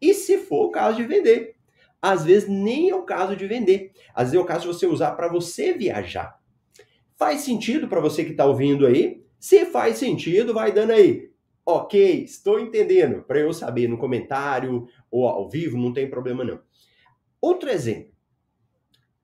E 0.00 0.14
se 0.14 0.38
for 0.38 0.66
o 0.66 0.70
caso 0.70 0.96
de 0.96 1.04
vender, 1.04 1.54
às 2.00 2.24
vezes 2.24 2.48
nem 2.48 2.88
é 2.88 2.94
o 2.94 3.02
caso 3.02 3.36
de 3.36 3.46
vender. 3.46 3.92
Às 4.14 4.24
vezes 4.28 4.38
é 4.38 4.42
o 4.42 4.46
caso 4.46 4.62
de 4.62 4.66
você 4.68 4.86
usar 4.86 5.12
para 5.12 5.28
você 5.28 5.74
viajar. 5.74 6.40
Faz 7.18 7.42
sentido 7.42 7.86
para 7.86 8.00
você 8.00 8.24
que 8.24 8.30
está 8.30 8.46
ouvindo 8.46 8.86
aí? 8.86 9.22
Se 9.38 9.66
faz 9.66 9.98
sentido, 9.98 10.54
vai 10.54 10.72
dando 10.72 10.92
aí. 10.92 11.29
Ok, 11.64 12.24
estou 12.24 12.58
entendendo. 12.58 13.22
Para 13.22 13.40
eu 13.40 13.52
saber 13.52 13.88
no 13.88 13.98
comentário 13.98 14.88
ou 15.10 15.26
ao 15.26 15.48
vivo, 15.48 15.76
não 15.76 15.92
tem 15.92 16.08
problema 16.08 16.44
não. 16.44 16.60
Outro 17.40 17.70
exemplo. 17.70 18.12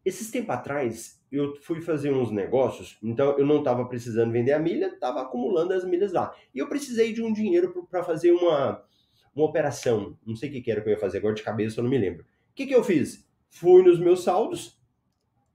Esses 0.05 0.31
tempos 0.31 0.55
atrás, 0.55 1.21
eu 1.33 1.57
fui 1.63 1.81
fazer 1.81 2.13
uns 2.13 2.31
negócios, 2.31 2.97
então 3.03 3.37
eu 3.37 3.45
não 3.45 3.59
estava 3.59 3.85
precisando 3.87 4.31
vender 4.31 4.53
a 4.53 4.59
milha, 4.59 4.87
estava 4.87 5.21
acumulando 5.21 5.73
as 5.73 5.85
milhas 5.85 6.13
lá. 6.13 6.33
E 6.55 6.59
eu 6.59 6.69
precisei 6.69 7.13
de 7.13 7.23
um 7.23 7.33
dinheiro 7.33 7.87
para 7.91 8.05
fazer 8.05 8.31
uma, 8.31 8.85
uma 9.35 9.45
operação. 9.45 10.17
Não 10.25 10.37
sei 10.37 10.49
o 10.49 10.53
que, 10.53 10.61
que 10.61 10.71
era 10.71 10.81
que 10.81 10.89
eu 10.89 10.93
ia 10.93 10.99
fazer 10.99 11.19
agora 11.19 11.35
de 11.35 11.43
cabeça, 11.43 11.81
eu 11.81 11.83
não 11.83 11.91
me 11.91 11.99
lembro. 11.99 12.23
O 12.23 12.55
que, 12.55 12.67
que 12.67 12.75
eu 12.75 12.85
fiz? 12.85 13.29
Fui 13.51 13.83
nos 13.83 13.99
meus 13.99 14.23
saldos, 14.23 14.81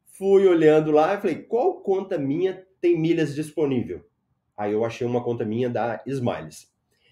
fui 0.05 0.45
olhando 0.45 0.91
lá 0.91 1.15
e 1.15 1.21
falei, 1.21 1.35
qual 1.43 1.81
conta 1.81 2.17
minha 2.17 2.67
tem 2.81 2.99
milhas 2.99 3.33
disponível? 3.33 4.05
Aí 4.55 4.73
eu 4.73 4.85
achei 4.85 5.07
uma 5.07 5.23
conta 5.23 5.45
minha 5.45 5.69
da 5.69 6.03
Smiles. 6.05 6.70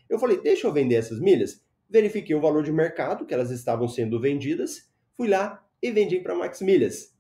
Eu 0.10 0.18
falei, 0.18 0.42
deixa 0.42 0.68
eu 0.68 0.74
vender 0.74 0.96
essas 0.96 1.20
milhas. 1.20 1.64
Verifiquei 1.90 2.36
o 2.36 2.42
valor 2.42 2.64
de 2.64 2.72
mercado 2.72 3.26
que 3.26 3.34
elas 3.34 3.52
estavam 3.52 3.88
sendo 3.88 4.20
vendidas, 4.20 4.90
fui 5.16 5.28
lá 5.28 5.64
e 5.82 5.92
vendi 5.92 6.20
para 6.20 6.36
Max 6.36 6.62
Milhas. 6.62 7.16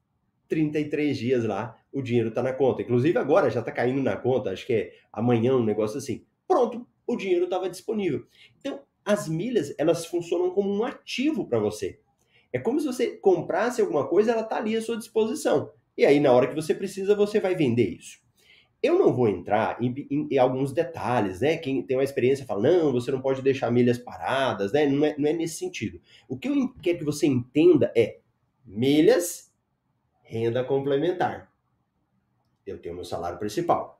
33 0.47 1.17
dias 1.17 1.45
lá, 1.45 1.77
o 1.93 2.01
dinheiro 2.01 2.29
está 2.29 2.41
na 2.41 2.53
conta. 2.53 2.81
Inclusive 2.81 3.17
agora 3.17 3.49
já 3.49 3.59
está 3.59 3.71
caindo 3.71 4.01
na 4.01 4.17
conta, 4.17 4.51
acho 4.51 4.65
que 4.65 4.73
é 4.73 4.93
amanhã 5.13 5.55
um 5.55 5.63
negócio 5.63 5.97
assim. 5.97 6.25
Pronto, 6.47 6.87
o 7.05 7.15
dinheiro 7.15 7.45
estava 7.45 7.69
disponível. 7.69 8.25
Então, 8.59 8.81
as 9.05 9.27
milhas, 9.27 9.73
elas 9.77 10.05
funcionam 10.05 10.51
como 10.51 10.71
um 10.71 10.83
ativo 10.83 11.47
para 11.47 11.59
você. 11.59 11.99
É 12.51 12.59
como 12.59 12.79
se 12.79 12.87
você 12.87 13.17
comprasse 13.17 13.81
alguma 13.81 14.07
coisa, 14.07 14.31
ela 14.31 14.41
está 14.41 14.57
ali 14.57 14.75
à 14.75 14.81
sua 14.81 14.97
disposição. 14.97 15.71
E 15.97 16.05
aí, 16.05 16.19
na 16.19 16.31
hora 16.31 16.47
que 16.47 16.55
você 16.55 16.73
precisa, 16.73 17.15
você 17.15 17.39
vai 17.39 17.55
vender 17.55 17.89
isso. 17.89 18.19
Eu 18.81 18.97
não 18.97 19.13
vou 19.13 19.27
entrar 19.27 19.81
em, 19.81 20.07
em, 20.09 20.27
em, 20.31 20.37
alguns 20.37 20.71
detalhes, 20.71 21.41
né? 21.41 21.57
Quem 21.57 21.81
tem 21.81 21.97
uma 21.97 22.03
experiência 22.03 22.45
fala, 22.45 22.61
não, 22.61 22.91
você 22.93 23.11
não 23.11 23.21
pode 23.21 23.41
deixar 23.41 23.69
milhas 23.69 23.97
paradas, 23.97 24.71
né? 24.71 24.85
Não 24.85 25.05
é, 25.05 25.15
não 25.17 25.27
é 25.27 25.33
nesse 25.33 25.57
sentido. 25.57 25.99
O 26.27 26.37
que 26.37 26.47
eu 26.47 26.73
quero 26.81 26.99
que 26.99 27.03
você 27.03 27.27
entenda 27.27 27.91
é 27.95 28.19
milhas, 28.65 29.53
renda 30.23 30.63
complementar. 30.63 31.51
Eu 32.65 32.77
tenho 32.77 32.95
meu 32.95 33.03
salário 33.03 33.37
principal 33.37 33.98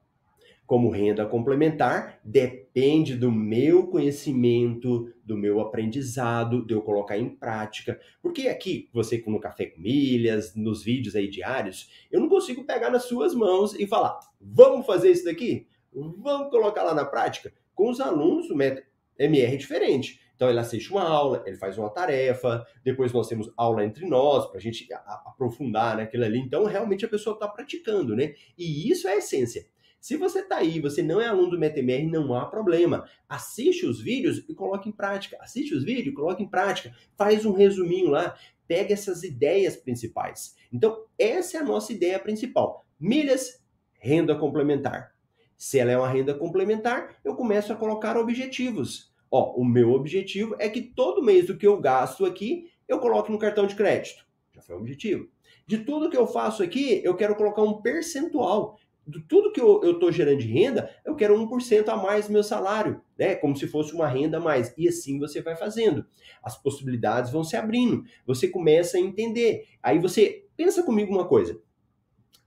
como 0.70 0.92
renda 0.92 1.26
complementar 1.26 2.20
depende 2.24 3.16
do 3.16 3.32
meu 3.32 3.88
conhecimento, 3.88 5.12
do 5.26 5.36
meu 5.36 5.60
aprendizado, 5.60 6.64
de 6.64 6.76
eu 6.76 6.84
colocar 6.84 7.18
em 7.18 7.28
prática. 7.28 8.00
Porque 8.22 8.48
aqui, 8.48 8.88
você 8.94 9.20
no 9.26 9.40
Café 9.40 9.66
com 9.66 9.82
Milhas, 9.82 10.54
nos 10.56 10.84
vídeos 10.84 11.16
aí 11.16 11.28
diários, 11.28 11.90
eu 12.12 12.20
não 12.20 12.30
consigo 12.30 12.66
pegar 12.66 12.92
nas 12.92 13.06
suas 13.06 13.34
mãos 13.34 13.74
e 13.74 13.88
falar, 13.88 14.20
vamos 14.40 14.86
fazer 14.86 15.10
isso 15.10 15.26
daqui? 15.26 15.66
Vamos 15.92 16.52
colocar 16.52 16.84
lá 16.84 16.94
na 16.94 17.04
prática? 17.04 17.52
Com 17.74 17.90
os 17.90 18.00
alunos, 18.00 18.52
o 18.52 18.56
método 18.56 18.86
MR 19.18 19.56
é 19.56 19.58
diferente. 19.58 20.22
Então 20.36 20.52
ele 20.52 20.60
assiste 20.60 20.92
uma 20.92 21.04
aula, 21.04 21.42
ele 21.48 21.58
faz 21.58 21.80
uma 21.80 21.90
tarefa, 21.90 22.64
depois 22.84 23.12
nós 23.12 23.28
temos 23.28 23.52
aula 23.58 23.84
entre 23.84 24.06
nós 24.06 24.46
para 24.46 24.60
a 24.60 24.62
gente 24.62 24.88
aprofundar 25.26 25.98
naquilo 25.98 26.26
ali. 26.26 26.38
Então 26.38 26.64
realmente 26.66 27.06
a 27.06 27.10
pessoa 27.10 27.34
está 27.34 27.48
praticando, 27.48 28.16
né? 28.16 28.36
E 28.56 28.90
isso 28.92 29.08
é 29.08 29.14
a 29.14 29.18
essência. 29.18 29.66
Se 30.00 30.16
você 30.16 30.40
está 30.40 30.58
aí, 30.58 30.80
você 30.80 31.02
não 31.04 31.20
é 31.20 31.28
aluno 31.28 31.52
do 31.52 31.60
MetaMR, 31.60 32.08
não 32.08 32.34
há 32.34 32.46
problema. 32.46 33.06
Assiste 33.28 33.86
os 33.86 34.02
vídeos 34.02 34.46
e 34.48 34.56
coloque 34.56 34.88
em 34.88 34.94
prática. 34.94 35.38
Assiste 35.42 35.76
os 35.76 35.84
vídeos, 35.84 36.16
coloque 36.16 36.42
em 36.42 36.48
prática. 36.48 36.96
Faz 37.18 37.46
um 37.46 37.52
resuminho 37.52 38.10
lá, 38.10 38.38
pega 38.66 38.94
essas 38.94 39.24
ideias 39.24 39.76
principais. 39.76 40.56
Então, 40.72 41.06
essa 41.18 41.58
é 41.58 41.60
a 41.60 41.66
nossa 41.66 41.92
ideia 41.92 42.18
principal. 42.18 42.86
Milhas, 42.98 43.62
renda 44.00 44.36
complementar. 44.36 45.14
Se 45.58 45.78
ela 45.78 45.92
é 45.92 45.98
uma 45.98 46.08
renda 46.08 46.34
complementar, 46.34 47.18
eu 47.24 47.36
começo 47.36 47.74
a 47.74 47.76
colocar 47.76 48.16
objetivos. 48.16 49.14
Ó, 49.30 49.54
o 49.60 49.66
meu 49.66 49.92
objetivo 49.92 50.56
é 50.58 50.70
que 50.70 50.82
todo 50.82 51.22
mês 51.22 51.48
do 51.48 51.58
que 51.58 51.68
eu 51.68 51.80
gasto 51.80 52.26
aqui, 52.26 52.72
eu 52.88 53.00
coloque 53.00 53.32
no 53.32 53.38
cartão 53.38 53.68
de 53.68 53.76
crédito. 53.76 54.26
Já 54.54 54.62
foi 54.62 54.76
o 54.76 54.80
objetivo. 54.80 55.28
De 55.68 55.80
tudo 55.80 56.10
que 56.10 56.18
eu 56.18 56.26
faço 56.26 56.64
aqui, 56.64 57.02
eu 57.04 57.16
quero 57.16 57.36
colocar 57.36 57.62
um 57.62 57.82
percentual 57.82 58.80
de 59.10 59.22
tudo 59.22 59.52
que 59.52 59.60
eu 59.60 59.92
estou 59.92 60.12
gerando 60.12 60.38
de 60.38 60.48
renda, 60.48 60.90
eu 61.04 61.16
quero 61.16 61.36
1% 61.36 61.90
a 61.90 61.98
mais 61.98 62.28
do 62.28 62.34
meu 62.34 62.44
salário, 62.44 63.02
né? 63.18 63.36
Como 63.36 63.56
se 63.56 63.68
fosse 63.68 63.94
uma 63.94 64.08
renda 64.08 64.38
a 64.38 64.40
mais. 64.40 64.74
E 64.78 64.88
assim 64.88 65.20
você 65.20 65.42
vai 65.42 65.56
fazendo. 65.56 66.06
As 66.44 66.62
possibilidades 66.62 67.32
vão 67.32 67.44
se 67.44 67.56
abrindo. 67.56 68.04
Você 68.26 68.48
começa 68.48 68.98
a 68.98 69.00
entender. 69.00 69.68
Aí 69.82 70.00
você 70.00 70.48
pensa 70.56 70.84
comigo 70.84 71.12
uma 71.12 71.28
coisa. 71.28 71.60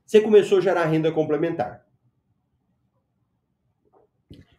Você 0.06 0.20
começou 0.20 0.58
a 0.58 0.60
gerar 0.60 0.84
renda 0.84 1.10
complementar. 1.10 1.84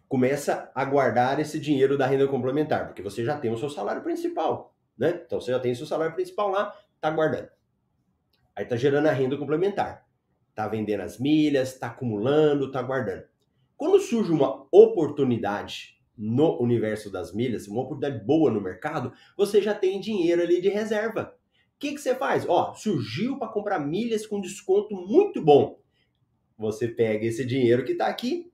Começa 0.07 0.71
a 0.75 0.85
guardar 0.85 1.39
esse 1.39 1.59
dinheiro 1.59 1.97
da 1.97 2.05
renda 2.05 2.27
complementar, 2.27 2.87
porque 2.87 3.01
você 3.01 3.23
já 3.23 3.37
tem 3.37 3.51
o 3.51 3.57
seu 3.57 3.69
salário 3.69 4.03
principal, 4.03 4.75
né? 4.95 5.21
Então 5.25 5.41
você 5.41 5.51
já 5.51 5.59
tem 5.59 5.71
o 5.71 5.75
seu 5.75 5.87
salário 5.87 6.13
principal 6.13 6.51
lá, 6.51 6.77
tá 7.01 7.09
guardando. 7.09 7.49
Aí 8.55 8.63
tá 8.65 8.75
gerando 8.75 9.07
a 9.07 9.11
renda 9.11 9.35
complementar 9.37 10.05
está 10.53 10.67
vendendo 10.67 11.01
as 11.01 11.19
milhas, 11.19 11.73
está 11.73 11.87
acumulando, 11.87 12.67
está 12.67 12.81
guardando. 12.81 13.23
Quando 13.75 13.99
surge 13.99 14.31
uma 14.31 14.67
oportunidade 14.71 15.99
no 16.15 16.61
universo 16.61 17.11
das 17.11 17.33
milhas, 17.33 17.67
uma 17.67 17.81
oportunidade 17.81 18.23
boa 18.23 18.51
no 18.51 18.61
mercado, 18.61 19.11
você 19.35 19.59
já 19.59 19.73
tem 19.73 19.99
dinheiro 19.99 20.43
ali 20.43 20.61
de 20.61 20.69
reserva. 20.69 21.35
O 21.75 21.79
que, 21.79 21.93
que 21.93 21.97
você 21.97 22.13
faz? 22.13 22.47
Ó, 22.47 22.73
surgiu 22.75 23.39
para 23.39 23.51
comprar 23.51 23.79
milhas 23.79 24.27
com 24.27 24.39
desconto 24.39 24.95
muito 24.95 25.41
bom. 25.41 25.79
Você 26.55 26.87
pega 26.87 27.25
esse 27.25 27.43
dinheiro 27.43 27.83
que 27.83 27.93
está 27.93 28.05
aqui, 28.05 28.51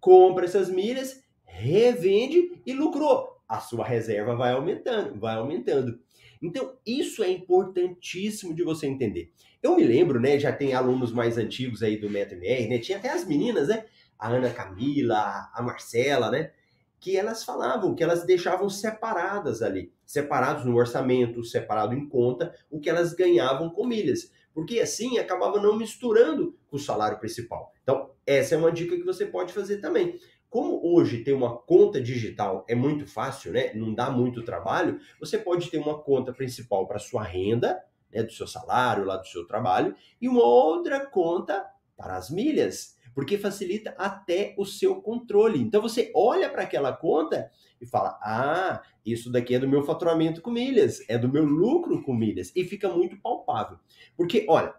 compra 0.00 0.46
essas 0.46 0.70
milhas, 0.70 1.22
revende 1.44 2.62
e 2.64 2.72
lucrou. 2.72 3.40
A 3.46 3.60
sua 3.60 3.84
reserva 3.84 4.34
vai 4.34 4.52
aumentando, 4.52 5.20
vai 5.20 5.36
aumentando. 5.36 6.00
Então, 6.42 6.76
isso 6.84 7.22
é 7.22 7.30
importantíssimo 7.30 8.54
de 8.54 8.64
você 8.64 8.86
entender. 8.86 9.32
Eu 9.62 9.76
me 9.76 9.84
lembro, 9.84 10.18
né, 10.18 10.38
já 10.38 10.52
tem 10.52 10.74
alunos 10.74 11.12
mais 11.12 11.38
antigos 11.38 11.82
aí 11.82 11.96
do 11.96 12.10
MetaMR, 12.10 12.68
né, 12.68 12.78
tinha 12.78 12.98
até 12.98 13.10
as 13.10 13.24
meninas, 13.24 13.68
né, 13.68 13.86
a 14.18 14.28
Ana 14.28 14.50
Camila, 14.50 15.50
a 15.54 15.62
Marcela, 15.62 16.30
né, 16.30 16.50
que 16.98 17.16
elas 17.16 17.44
falavam 17.44 17.94
que 17.94 18.02
elas 18.02 18.24
deixavam 18.24 18.68
separadas 18.68 19.62
ali, 19.62 19.92
separados 20.04 20.64
no 20.64 20.76
orçamento, 20.76 21.44
separado 21.44 21.94
em 21.94 22.08
conta, 22.08 22.54
o 22.70 22.80
que 22.80 22.90
elas 22.90 23.12
ganhavam 23.12 23.70
com 23.70 23.86
milhas, 23.86 24.32
porque 24.54 24.80
assim 24.80 25.18
acabava 25.18 25.60
não 25.60 25.76
misturando 25.76 26.56
com 26.68 26.76
o 26.76 26.80
salário 26.80 27.18
principal. 27.18 27.72
Então, 27.82 28.10
essa 28.26 28.54
é 28.54 28.58
uma 28.58 28.70
dica 28.70 28.96
que 28.96 29.02
você 29.02 29.26
pode 29.26 29.52
fazer 29.52 29.78
também. 29.78 30.18
Como 30.52 30.82
hoje 30.84 31.24
ter 31.24 31.32
uma 31.32 31.56
conta 31.56 31.98
digital 31.98 32.66
é 32.68 32.74
muito 32.74 33.06
fácil, 33.06 33.52
né? 33.52 33.72
Não 33.72 33.94
dá 33.94 34.10
muito 34.10 34.42
trabalho, 34.44 35.00
você 35.18 35.38
pode 35.38 35.70
ter 35.70 35.78
uma 35.78 35.98
conta 35.98 36.30
principal 36.30 36.86
para 36.86 36.98
sua 36.98 37.22
renda, 37.22 37.82
né, 38.12 38.22
do 38.22 38.30
seu 38.30 38.46
salário, 38.46 39.06
lá 39.06 39.16
do 39.16 39.26
seu 39.26 39.46
trabalho, 39.46 39.96
e 40.20 40.28
uma 40.28 40.44
outra 40.44 41.06
conta 41.06 41.64
para 41.96 42.18
as 42.18 42.28
milhas 42.28 42.98
porque 43.14 43.38
facilita 43.38 43.94
até 43.96 44.54
o 44.58 44.66
seu 44.66 45.00
controle. 45.00 45.58
Então 45.58 45.80
você 45.80 46.12
olha 46.14 46.50
para 46.50 46.62
aquela 46.64 46.92
conta 46.92 47.50
e 47.80 47.86
fala: 47.86 48.18
"Ah, 48.22 48.82
isso 49.06 49.32
daqui 49.32 49.54
é 49.54 49.58
do 49.58 49.68
meu 49.68 49.82
faturamento 49.82 50.42
com 50.42 50.50
milhas, 50.50 51.02
é 51.08 51.16
do 51.16 51.32
meu 51.32 51.46
lucro 51.46 52.02
com 52.02 52.12
milhas" 52.14 52.52
e 52.54 52.62
fica 52.64 52.90
muito 52.90 53.18
palpável. 53.22 53.78
Porque 54.18 54.44
olha, 54.50 54.74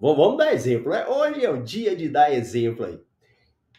vamos 0.00 0.38
dar 0.38 0.52
exemplo, 0.52 0.90
né? 0.90 1.06
Hoje 1.06 1.44
é 1.44 1.50
o 1.50 1.62
dia 1.62 1.94
de 1.94 2.08
dar 2.08 2.32
exemplo 2.32 2.84
aí. 2.84 3.00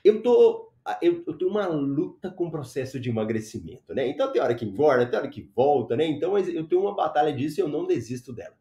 Eu 0.02 0.22
tô 0.22 0.73
eu, 1.02 1.24
eu 1.25 1.38
tenho 1.38 1.50
uma 1.50 1.68
luta 1.68 2.30
com 2.30 2.48
o 2.48 2.52
processo 2.52 3.00
de 3.00 3.10
emagrecimento, 3.10 3.94
né? 3.94 4.08
Então 4.08 4.32
tem 4.32 4.42
hora 4.42 4.56
que 4.56 4.66
engorda, 4.66 5.06
tem 5.06 5.18
hora 5.18 5.30
que 5.30 5.42
volta, 5.42 5.96
né? 5.96 6.06
Então 6.06 6.38
eu 6.38 6.68
tenho 6.68 6.82
uma 6.82 6.96
batalha 6.96 7.34
disso 7.34 7.60
e 7.60 7.62
eu 7.62 7.68
não 7.68 7.86
desisto 7.86 8.34
dela. 8.34 8.56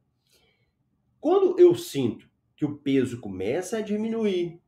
Quando 1.21 1.59
eu 1.59 1.75
sinto 1.75 2.29
que 2.57 2.65
o 2.65 2.79
peso 2.79 3.21
começa 3.21 3.79
a 3.79 3.81
diminuir, 3.81 4.61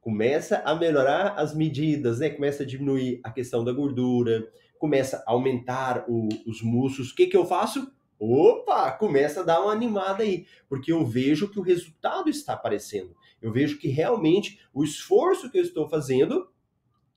começa 0.00 0.62
a 0.64 0.74
melhorar 0.74 1.34
as 1.38 1.54
medidas, 1.54 2.18
né? 2.18 2.30
Começa 2.30 2.62
a 2.62 2.66
diminuir 2.66 3.20
a 3.24 3.30
questão 3.30 3.64
da 3.64 3.72
gordura, 3.72 4.46
começa 4.78 5.22
a 5.26 5.32
aumentar 5.32 6.04
o, 6.08 6.28
os 6.46 6.62
músculos. 6.62 7.10
O 7.10 7.14
que, 7.14 7.26
que 7.26 7.36
eu 7.36 7.46
faço? 7.46 7.90
Opa, 8.18 8.90
começa 8.92 9.40
a 9.40 9.44
dar 9.44 9.60
uma 9.60 9.72
animada 9.72 10.24
aí, 10.24 10.44
porque 10.68 10.92
eu 10.92 11.06
vejo 11.06 11.48
que 11.48 11.58
o 11.58 11.62
resultado 11.62 12.28
está 12.28 12.52
aparecendo. 12.52 13.14
Eu 13.40 13.52
vejo 13.52 13.78
que 13.78 13.88
realmente 13.88 14.60
o 14.74 14.82
esforço 14.82 15.50
que 15.50 15.58
eu 15.58 15.62
estou 15.62 15.88
fazendo 15.88 16.48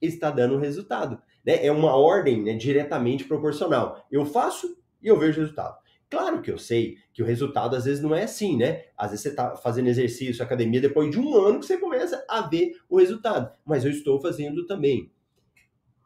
está 0.02 0.32
dando 0.32 0.58
resultado. 0.58 1.22
Né? 1.46 1.66
É 1.66 1.72
uma 1.72 1.96
ordem 1.96 2.44
né, 2.44 2.54
diretamente 2.54 3.24
proporcional. 3.24 4.06
Eu 4.12 4.26
faço 4.26 4.78
e 5.02 5.08
eu 5.08 5.18
vejo 5.18 5.42
resultado. 5.42 5.78
Claro 6.10 6.42
que 6.42 6.52
eu 6.52 6.58
sei 6.58 6.98
que 7.14 7.24
o 7.24 7.26
resultado 7.26 7.74
às 7.74 7.86
vezes 7.86 8.04
não 8.04 8.14
é 8.14 8.24
assim, 8.24 8.58
né? 8.58 8.84
Às 8.98 9.12
vezes 9.12 9.24
você 9.24 9.30
está 9.30 9.56
fazendo 9.56 9.88
exercício, 9.88 10.44
academia, 10.44 10.82
depois 10.82 11.10
de 11.10 11.18
um 11.18 11.34
ano 11.38 11.62
que 11.62 11.66
você 11.66 11.78
começa 11.78 12.26
a 12.30 12.42
ver 12.42 12.74
o 12.90 13.00
resultado. 13.00 13.50
Mas 13.66 13.86
eu 13.86 13.92
estou 13.92 14.20
fazendo 14.20 14.66
também. 14.66 15.10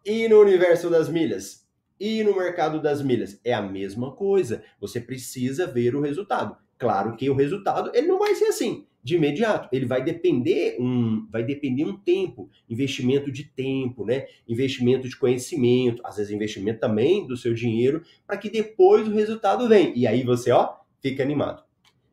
E 0.06 0.28
no 0.28 0.40
universo 0.40 0.92
das 0.92 1.10
milhas? 1.10 1.68
E 2.00 2.24
no 2.24 2.36
mercado 2.36 2.80
das 2.80 3.02
milhas? 3.02 3.40
É 3.44 3.52
a 3.52 3.64
mesma 3.64 4.16
coisa. 4.16 4.64
Você 4.80 5.02
precisa 5.02 5.66
ver 5.66 5.96
o 5.96 6.02
resultado. 6.02 6.56
Claro 6.78 7.16
que 7.16 7.30
o 7.30 7.36
resultado 7.36 7.92
ele 7.94 8.08
não 8.08 8.20
vai 8.20 8.36
ser 8.36 8.46
assim 8.46 8.86
de 9.06 9.16
imediato. 9.16 9.70
Ele 9.72 9.86
vai 9.86 10.04
depender 10.04 10.78
um, 10.80 11.28
vai 11.30 11.44
depender 11.44 11.86
um 11.86 11.96
tempo, 11.96 12.50
investimento 12.68 13.32
de 13.32 13.44
tempo, 13.44 14.04
né? 14.04 14.26
Investimento 14.48 15.08
de 15.08 15.16
conhecimento, 15.16 16.02
às 16.04 16.18
vezes 16.18 16.34
investimento 16.34 16.80
também 16.80 17.28
do 17.28 17.38
seu 17.38 17.54
dinheiro, 17.54 18.02
para 18.26 18.36
que 18.36 18.50
depois 18.50 19.08
o 19.08 19.14
resultado 19.14 19.68
venha. 19.68 19.94
E 19.96 20.08
aí 20.08 20.24
você, 20.24 20.52
ó, 20.52 20.78
fica 21.00 21.22
animado. 21.22 21.64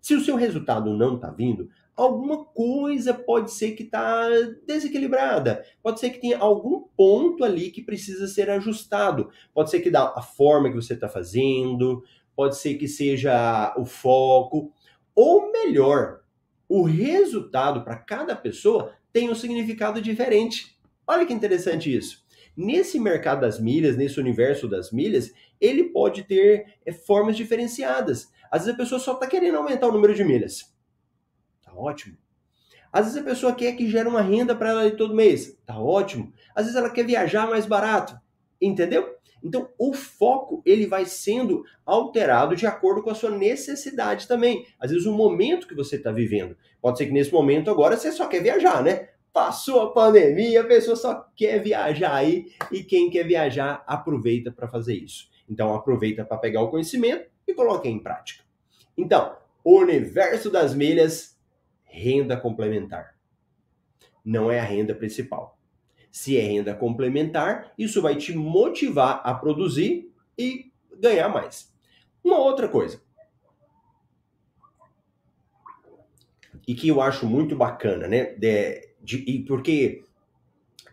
Se 0.02 0.14
o 0.14 0.20
seu 0.20 0.36
resultado 0.36 0.92
não 0.94 1.14
está 1.14 1.30
vindo, 1.30 1.70
alguma 1.96 2.44
coisa 2.44 3.14
pode 3.14 3.52
ser 3.52 3.72
que 3.72 3.84
está 3.84 4.28
desequilibrada. 4.66 5.64
Pode 5.82 5.98
ser 5.98 6.10
que 6.10 6.20
tenha 6.20 6.38
algum 6.38 6.82
ponto 6.96 7.42
ali 7.42 7.70
que 7.70 7.82
precisa 7.82 8.26
ser 8.26 8.50
ajustado. 8.50 9.30
Pode 9.54 9.70
ser 9.70 9.80
que 9.80 9.90
da 9.90 10.12
a 10.14 10.20
forma 10.20 10.68
que 10.68 10.76
você 10.76 10.92
está 10.92 11.08
fazendo, 11.08 12.02
pode 12.34 12.56
ser 12.56 12.74
que 12.74 12.88
seja 12.88 13.74
o 13.76 13.84
foco, 13.84 14.72
ou 15.14 15.50
melhor, 15.52 16.20
o 16.68 16.82
resultado 16.82 17.84
para 17.84 17.96
cada 17.96 18.34
pessoa 18.34 18.94
tem 19.12 19.30
um 19.30 19.34
significado 19.34 20.00
diferente. 20.00 20.78
Olha 21.06 21.26
que 21.26 21.32
interessante 21.32 21.94
isso. 21.94 22.24
Nesse 22.56 22.98
mercado 22.98 23.42
das 23.42 23.58
milhas, 23.58 23.96
nesse 23.96 24.20
universo 24.20 24.68
das 24.68 24.90
milhas, 24.90 25.32
ele 25.60 25.84
pode 25.84 26.22
ter 26.24 26.74
é, 26.84 26.92
formas 26.92 27.36
diferenciadas. 27.36 28.30
Às 28.50 28.62
vezes 28.62 28.74
a 28.74 28.76
pessoa 28.76 29.00
só 29.00 29.14
está 29.14 29.26
querendo 29.26 29.56
aumentar 29.56 29.88
o 29.88 29.92
número 29.92 30.14
de 30.14 30.24
milhas. 30.24 30.74
Tá 31.62 31.72
ótimo. 31.74 32.16
Às 32.92 33.06
vezes 33.06 33.20
a 33.20 33.24
pessoa 33.24 33.54
quer 33.54 33.72
que 33.72 33.88
gere 33.88 34.08
uma 34.08 34.20
renda 34.20 34.54
para 34.54 34.70
ela 34.70 34.90
todo 34.90 35.14
mês. 35.14 35.58
Tá 35.64 35.78
ótimo. 35.78 36.32
Às 36.54 36.66
vezes 36.66 36.78
ela 36.78 36.90
quer 36.90 37.06
viajar 37.06 37.48
mais 37.48 37.64
barato. 37.64 38.20
Entendeu? 38.60 39.16
Então, 39.42 39.68
o 39.78 39.92
foco 39.92 40.62
ele 40.64 40.86
vai 40.86 41.04
sendo 41.04 41.64
alterado 41.84 42.54
de 42.54 42.66
acordo 42.66 43.02
com 43.02 43.10
a 43.10 43.14
sua 43.14 43.30
necessidade 43.30 44.28
também. 44.28 44.66
Às 44.78 44.90
vezes, 44.90 45.06
o 45.06 45.12
momento 45.12 45.66
que 45.66 45.74
você 45.74 45.96
está 45.96 46.12
vivendo. 46.12 46.56
Pode 46.80 46.98
ser 46.98 47.06
que 47.06 47.12
nesse 47.12 47.32
momento 47.32 47.70
agora 47.70 47.96
você 47.96 48.12
só 48.12 48.26
quer 48.26 48.42
viajar, 48.42 48.82
né? 48.82 49.08
Passou 49.32 49.80
a 49.80 49.92
pandemia, 49.92 50.60
a 50.60 50.64
pessoa 50.64 50.94
só 50.94 51.26
quer 51.34 51.58
viajar 51.62 52.14
aí 52.14 52.52
e 52.70 52.84
quem 52.84 53.08
quer 53.08 53.26
viajar 53.26 53.82
aproveita 53.86 54.52
para 54.52 54.68
fazer 54.68 54.94
isso. 54.94 55.28
Então, 55.48 55.74
aproveita 55.74 56.24
para 56.24 56.36
pegar 56.36 56.62
o 56.62 56.70
conhecimento 56.70 57.26
e 57.46 57.54
coloque 57.54 57.88
em 57.88 57.98
prática. 57.98 58.44
Então, 58.96 59.36
o 59.64 59.78
universo 59.78 60.50
das 60.50 60.74
milhas, 60.74 61.38
renda 61.84 62.36
complementar. 62.36 63.14
Não 64.24 64.50
é 64.50 64.60
a 64.60 64.64
renda 64.64 64.94
principal. 64.94 65.58
Se 66.12 66.36
é 66.36 66.42
renda 66.42 66.74
complementar, 66.74 67.72
isso 67.78 68.02
vai 68.02 68.14
te 68.16 68.36
motivar 68.36 69.22
a 69.24 69.32
produzir 69.32 70.12
e 70.38 70.70
ganhar 71.00 71.30
mais. 71.30 71.72
Uma 72.22 72.36
outra 72.36 72.68
coisa. 72.68 73.00
E 76.68 76.74
que 76.74 76.86
eu 76.86 77.00
acho 77.00 77.26
muito 77.26 77.56
bacana, 77.56 78.06
né? 78.06 78.34
De, 78.34 78.88
de, 79.00 79.24
e 79.26 79.44
porque. 79.44 80.04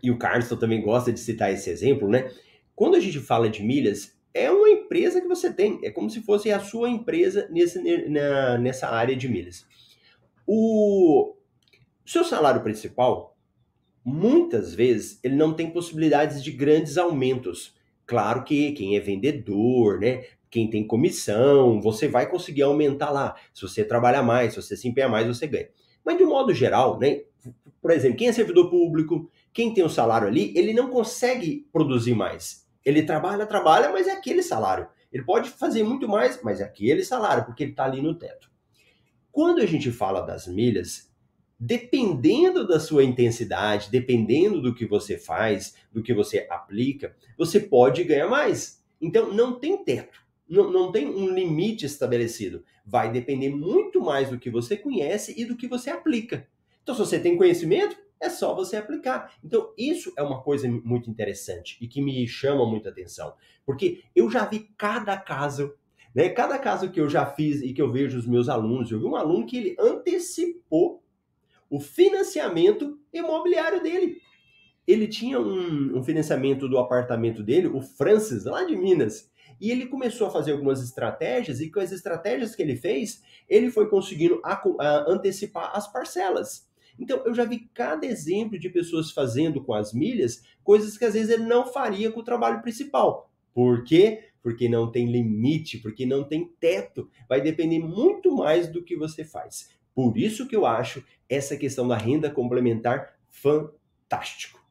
E 0.01 0.09
o 0.09 0.17
Carlos 0.17 0.47
também 0.57 0.81
gosta 0.81 1.11
de 1.11 1.19
citar 1.19 1.51
esse 1.51 1.69
exemplo, 1.69 2.07
né? 2.07 2.31
Quando 2.73 2.95
a 2.95 2.99
gente 3.01 3.19
fala 3.19 3.49
de 3.49 3.61
milhas, 3.61 4.17
é 4.33 4.49
uma 4.49 4.69
empresa 4.69 5.19
que 5.19 5.27
você 5.27 5.51
tem. 5.53 5.81
É 5.83 5.91
como 5.91 6.09
se 6.09 6.21
fosse 6.21 6.49
a 6.49 6.61
sua 6.61 6.89
empresa 6.89 7.45
nesse, 7.51 8.07
na, 8.07 8.57
nessa 8.57 8.87
área 8.87 9.17
de 9.17 9.27
milhas. 9.27 9.67
O 10.47 11.35
seu 12.05 12.23
salário 12.23 12.63
principal 12.63 13.37
muitas 14.09 14.73
vezes 14.73 15.19
ele 15.23 15.35
não 15.35 15.53
tem 15.53 15.69
possibilidades 15.69 16.43
de 16.43 16.51
grandes 16.51 16.97
aumentos. 16.97 17.75
Claro 18.05 18.43
que 18.43 18.71
quem 18.71 18.95
é 18.95 18.99
vendedor, 18.99 19.99
né? 19.99 20.23
Quem 20.49 20.67
tem 20.67 20.85
comissão, 20.85 21.79
você 21.79 22.07
vai 22.07 22.27
conseguir 22.27 22.63
aumentar 22.63 23.11
lá. 23.11 23.35
Se 23.53 23.61
você 23.61 23.83
trabalhar 23.83 24.23
mais, 24.23 24.53
se 24.53 24.61
você 24.61 24.75
se 24.75 24.87
empenhar 24.87 25.09
mais, 25.09 25.27
você 25.27 25.45
ganha. 25.45 25.69
Mas 26.03 26.17
de 26.17 26.23
um 26.23 26.29
modo 26.29 26.53
geral, 26.53 26.97
né? 26.97 27.21
Por 27.79 27.91
exemplo, 27.91 28.17
quem 28.17 28.27
é 28.27 28.33
servidor 28.33 28.69
público, 28.69 29.29
quem 29.53 29.73
tem 29.73 29.85
um 29.85 29.89
salário 29.89 30.27
ali, 30.27 30.51
ele 30.57 30.73
não 30.73 30.89
consegue 30.89 31.67
produzir 31.71 32.15
mais. 32.15 32.67
Ele 32.83 33.03
trabalha, 33.03 33.45
trabalha, 33.45 33.91
mas 33.91 34.07
é 34.07 34.11
aquele 34.11 34.41
salário. 34.41 34.87
Ele 35.13 35.23
pode 35.23 35.49
fazer 35.49 35.83
muito 35.83 36.07
mais, 36.07 36.41
mas 36.43 36.59
é 36.59 36.63
aquele 36.63 37.03
salário, 37.03 37.45
porque 37.45 37.63
ele 37.63 37.71
está 37.71 37.85
ali 37.85 38.01
no 38.01 38.15
teto. 38.15 38.49
Quando 39.31 39.61
a 39.61 39.65
gente 39.65 39.91
fala 39.91 40.21
das 40.21 40.47
milhas, 40.47 41.08
dependendo 41.59 42.65
da 42.65 42.79
sua 42.79 43.03
intensidade, 43.03 43.91
dependendo 43.91 44.61
do 44.61 44.73
que 44.73 44.85
você 44.85 45.17
faz, 45.17 45.75
do 45.91 46.01
que 46.01 46.13
você 46.13 46.47
aplica, 46.49 47.13
você 47.37 47.59
pode 47.59 48.03
ganhar 48.05 48.29
mais. 48.29 48.81
Então, 49.01 49.33
não 49.33 49.59
tem 49.59 49.83
teto, 49.83 50.19
não, 50.47 50.71
não 50.71 50.91
tem 50.91 51.07
um 51.07 51.33
limite 51.33 51.85
estabelecido. 51.85 52.63
Vai 52.85 53.11
depender 53.11 53.49
muito 53.49 54.01
mais 54.01 54.29
do 54.29 54.39
que 54.39 54.49
você 54.49 54.77
conhece 54.77 55.33
e 55.37 55.43
do 55.43 55.57
que 55.57 55.67
você 55.67 55.89
aplica. 55.89 56.47
Então, 56.81 56.95
se 56.95 57.01
você 57.01 57.19
tem 57.19 57.37
conhecimento, 57.37 57.97
é 58.21 58.29
só 58.29 58.55
você 58.55 58.77
aplicar. 58.77 59.33
Então, 59.43 59.73
isso 59.77 60.13
é 60.17 60.23
uma 60.23 60.41
coisa 60.41 60.67
muito 60.67 61.09
interessante 61.09 61.77
e 61.81 61.87
que 61.87 62.01
me 62.01 62.27
chama 62.27 62.65
muita 62.65 62.89
atenção, 62.89 63.33
porque 63.65 64.03
eu 64.15 64.29
já 64.29 64.45
vi 64.45 64.69
cada 64.77 65.15
caso, 65.17 65.73
né? 66.15 66.29
Cada 66.29 66.57
caso 66.57 66.89
que 66.89 66.99
eu 66.99 67.09
já 67.09 67.25
fiz 67.25 67.61
e 67.61 67.73
que 67.73 67.81
eu 67.81 67.91
vejo 67.91 68.17
os 68.17 68.25
meus 68.25 68.49
alunos, 68.49 68.91
eu 68.91 68.99
vi 68.99 69.05
um 69.05 69.15
aluno 69.15 69.45
que 69.45 69.57
ele 69.57 69.75
antecipou 69.79 71.01
o 71.69 71.79
financiamento 71.79 72.97
imobiliário 73.13 73.81
dele. 73.81 74.17
ele 74.87 75.07
tinha 75.07 75.39
um, 75.39 75.99
um 75.99 76.03
financiamento 76.03 76.67
do 76.67 76.79
apartamento 76.79 77.43
dele, 77.43 77.67
o 77.67 77.79
Francis, 77.79 78.45
lá 78.45 78.63
de 78.63 78.75
Minas. 78.75 79.29
E 79.61 79.69
ele 79.69 79.85
começou 79.85 80.27
a 80.27 80.31
fazer 80.31 80.53
algumas 80.53 80.81
estratégias, 80.81 81.59
e 81.59 81.69
com 81.69 81.79
as 81.79 81.91
estratégias 81.91 82.55
que 82.55 82.61
ele 82.61 82.75
fez, 82.75 83.21
ele 83.47 83.69
foi 83.69 83.87
conseguindo 83.87 84.41
a, 84.43 84.53
a 84.53 85.11
antecipar 85.11 85.71
as 85.75 85.91
parcelas. 85.91 86.67
Então, 86.97 87.21
eu 87.25 87.33
já 87.33 87.45
vi 87.45 87.69
cada 87.73 88.05
exemplo 88.05 88.57
de 88.57 88.69
pessoas 88.69 89.11
fazendo 89.11 89.63
com 89.63 89.73
as 89.73 89.93
milhas 89.93 90.41
coisas 90.63 90.97
que 90.97 91.05
às 91.05 91.13
vezes 91.13 91.29
ele 91.29 91.43
não 91.43 91.65
faria 91.65 92.11
com 92.11 92.19
o 92.19 92.23
trabalho 92.23 92.61
principal. 92.61 93.31
Por 93.53 93.83
quê? 93.83 94.23
Porque 94.41 94.67
não 94.67 94.91
tem 94.91 95.11
limite, 95.11 95.77
porque 95.77 96.05
não 96.05 96.23
tem 96.23 96.51
teto. 96.59 97.09
Vai 97.27 97.41
depender 97.41 97.79
muito 97.79 98.35
mais 98.35 98.67
do 98.67 98.83
que 98.83 98.95
você 98.95 99.23
faz. 99.23 99.69
Por 99.99 100.17
isso 100.17 100.47
que 100.47 100.55
eu 100.55 100.65
acho 100.65 101.03
essa 101.27 101.57
questão 101.57 101.85
da 101.85 101.97
renda 101.97 102.31
complementar 102.31 103.19
fantástico. 103.27 104.65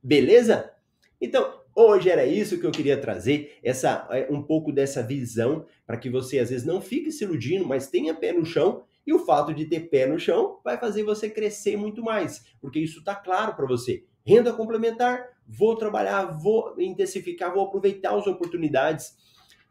Beleza? 0.00 0.72
Então, 1.20 1.62
hoje 1.74 2.08
era 2.08 2.24
isso 2.24 2.60
que 2.60 2.64
eu 2.64 2.70
queria 2.70 2.96
trazer, 2.96 3.58
essa 3.60 4.06
é, 4.12 4.28
um 4.30 4.40
pouco 4.40 4.70
dessa 4.70 5.02
visão 5.02 5.66
para 5.84 5.96
que 5.96 6.08
você 6.08 6.38
às 6.38 6.50
vezes 6.50 6.64
não 6.64 6.80
fique 6.80 7.10
se 7.10 7.24
iludindo, 7.24 7.66
mas 7.66 7.88
tenha 7.88 8.14
pé 8.14 8.32
no 8.32 8.44
chão. 8.44 8.84
E 9.04 9.12
o 9.12 9.18
fato 9.18 9.52
de 9.52 9.64
ter 9.64 9.88
pé 9.88 10.06
no 10.06 10.16
chão 10.16 10.60
vai 10.62 10.78
fazer 10.78 11.02
você 11.02 11.28
crescer 11.28 11.76
muito 11.76 12.00
mais, 12.00 12.44
porque 12.60 12.78
isso 12.78 13.00
está 13.00 13.16
claro 13.16 13.56
para 13.56 13.66
você. 13.66 14.04
Renda 14.24 14.52
complementar, 14.52 15.26
vou 15.44 15.74
trabalhar, 15.74 16.26
vou 16.26 16.72
intensificar, 16.78 17.52
vou 17.52 17.64
aproveitar 17.66 18.14
as 18.14 18.28
oportunidades. 18.28 19.16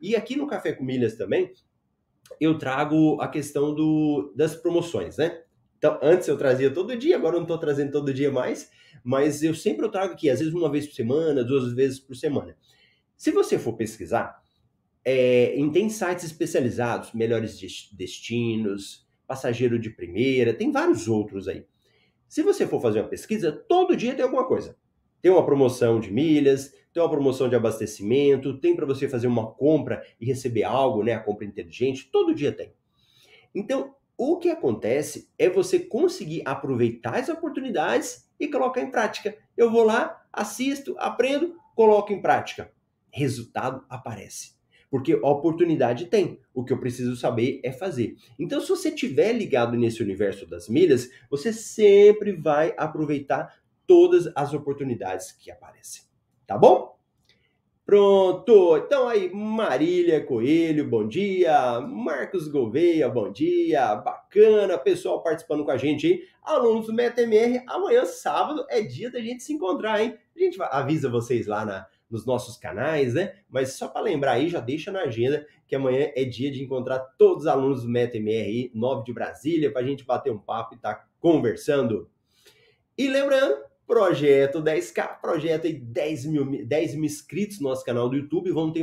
E 0.01 0.17
aqui 0.17 0.35
no 0.35 0.47
Café 0.47 0.73
com 0.73 0.83
Milhas 0.83 1.15
também, 1.15 1.49
eu 2.39 2.57
trago 2.57 3.19
a 3.21 3.27
questão 3.27 3.73
do, 3.73 4.33
das 4.35 4.55
promoções, 4.55 5.17
né? 5.17 5.41
Então, 5.77 5.97
antes 6.01 6.27
eu 6.27 6.37
trazia 6.37 6.71
todo 6.71 6.95
dia, 6.95 7.15
agora 7.15 7.35
eu 7.35 7.39
não 7.39 7.45
estou 7.45 7.57
trazendo 7.57 7.91
todo 7.91 8.13
dia 8.13 8.31
mais, 8.31 8.69
mas 9.03 9.41
eu 9.41 9.55
sempre 9.55 9.85
eu 9.85 9.89
trago 9.89 10.13
aqui, 10.13 10.29
às 10.29 10.39
vezes 10.39 10.53
uma 10.53 10.71
vez 10.71 10.85
por 10.85 10.93
semana, 10.93 11.43
duas 11.43 11.73
vezes 11.73 11.99
por 11.99 12.15
semana. 12.15 12.55
Se 13.17 13.31
você 13.31 13.57
for 13.57 13.73
pesquisar, 13.73 14.41
é, 15.03 15.55
tem 15.73 15.89
sites 15.89 16.25
especializados, 16.25 17.13
melhores 17.13 17.59
destinos, 17.91 19.07
passageiro 19.25 19.79
de 19.79 19.89
primeira, 19.89 20.53
tem 20.53 20.71
vários 20.71 21.07
outros 21.07 21.47
aí. 21.47 21.65
Se 22.27 22.43
você 22.43 22.67
for 22.67 22.81
fazer 22.81 23.01
uma 23.01 23.09
pesquisa, 23.09 23.51
todo 23.51 23.95
dia 23.95 24.13
tem 24.13 24.23
alguma 24.23 24.47
coisa. 24.47 24.77
Tem 25.21 25.31
uma 25.31 25.45
promoção 25.45 25.99
de 25.99 26.11
milhas, 26.11 26.73
tem 26.93 27.01
uma 27.01 27.09
promoção 27.09 27.47
de 27.47 27.55
abastecimento, 27.55 28.57
tem 28.59 28.75
para 28.75 28.85
você 28.85 29.07
fazer 29.07 29.27
uma 29.27 29.51
compra 29.51 30.03
e 30.19 30.25
receber 30.25 30.63
algo, 30.63 31.03
né? 31.03 31.13
A 31.13 31.19
compra 31.19 31.45
inteligente, 31.45 32.09
todo 32.11 32.35
dia 32.35 32.51
tem. 32.51 32.73
Então, 33.53 33.95
o 34.17 34.37
que 34.37 34.49
acontece 34.49 35.29
é 35.37 35.49
você 35.49 35.79
conseguir 35.79 36.43
aproveitar 36.45 37.19
as 37.19 37.29
oportunidades 37.29 38.29
e 38.39 38.47
colocar 38.47 38.81
em 38.81 38.91
prática. 38.91 39.35
Eu 39.55 39.71
vou 39.71 39.83
lá, 39.83 40.23
assisto, 40.31 40.95
aprendo, 40.99 41.55
coloco 41.75 42.11
em 42.13 42.21
prática. 42.21 42.71
Resultado 43.09 43.83
aparece. 43.89 44.53
Porque 44.89 45.15
oportunidade 45.15 46.07
tem. 46.07 46.39
O 46.53 46.65
que 46.65 46.73
eu 46.73 46.79
preciso 46.79 47.15
saber 47.15 47.61
é 47.63 47.71
fazer. 47.71 48.17
Então, 48.37 48.59
se 48.59 48.67
você 48.67 48.89
estiver 48.89 49.31
ligado 49.31 49.77
nesse 49.77 50.03
universo 50.03 50.45
das 50.45 50.67
milhas, 50.67 51.09
você 51.29 51.53
sempre 51.53 52.33
vai 52.33 52.75
aproveitar 52.77 53.60
todas 53.91 54.31
as 54.37 54.53
oportunidades 54.53 55.33
que 55.33 55.51
aparecem. 55.51 56.03
Tá 56.47 56.57
bom? 56.57 56.97
Pronto! 57.85 58.77
Então 58.77 59.09
aí, 59.09 59.29
Marília 59.33 60.25
Coelho, 60.25 60.89
bom 60.89 61.05
dia. 61.05 61.81
Marcos 61.81 62.47
Gouveia, 62.47 63.09
bom 63.09 63.29
dia. 63.29 63.93
Bacana, 63.97 64.77
pessoal 64.77 65.21
participando 65.21 65.65
com 65.65 65.71
a 65.71 65.75
gente 65.75 66.07
aí. 66.07 66.23
Alunos 66.41 66.87
do 66.87 66.93
MetaMR, 66.93 67.65
amanhã, 67.67 68.05
sábado, 68.05 68.65
é 68.69 68.81
dia 68.81 69.11
da 69.11 69.19
gente 69.19 69.43
se 69.43 69.51
encontrar, 69.51 70.01
hein? 70.01 70.17
A 70.33 70.39
gente 70.39 70.57
avisa 70.61 71.09
vocês 71.09 71.45
lá 71.45 71.65
na, 71.65 71.85
nos 72.09 72.25
nossos 72.25 72.55
canais, 72.55 73.13
né? 73.13 73.33
Mas 73.49 73.73
só 73.73 73.89
para 73.89 73.99
lembrar 73.99 74.33
aí, 74.33 74.47
já 74.47 74.61
deixa 74.61 74.89
na 74.89 75.01
agenda 75.01 75.45
que 75.67 75.75
amanhã 75.75 76.09
é 76.15 76.23
dia 76.23 76.49
de 76.49 76.63
encontrar 76.63 76.99
todos 77.17 77.43
os 77.43 77.47
alunos 77.47 77.83
do 77.83 77.89
MetaMR 77.89 78.41
aí, 78.41 78.71
9 78.73 79.03
de 79.03 79.11
Brasília, 79.11 79.69
para 79.69 79.81
a 79.81 79.85
gente 79.85 80.05
bater 80.05 80.31
um 80.31 80.39
papo 80.39 80.75
e 80.75 80.77
estar 80.77 80.93
tá 80.93 81.07
conversando. 81.19 82.09
E 82.97 83.09
lembrando, 83.09 83.69
Projeto 83.85 84.61
10K, 84.61 85.19
projeto 85.19 85.67
aí 85.67 85.73
10 85.73 86.25
mil, 86.25 86.65
10 86.65 86.95
mil 86.95 87.03
inscritos 87.03 87.59
no 87.59 87.69
nosso 87.69 87.83
canal 87.83 88.07
do 88.07 88.15
YouTube. 88.15 88.51
Vamos 88.51 88.73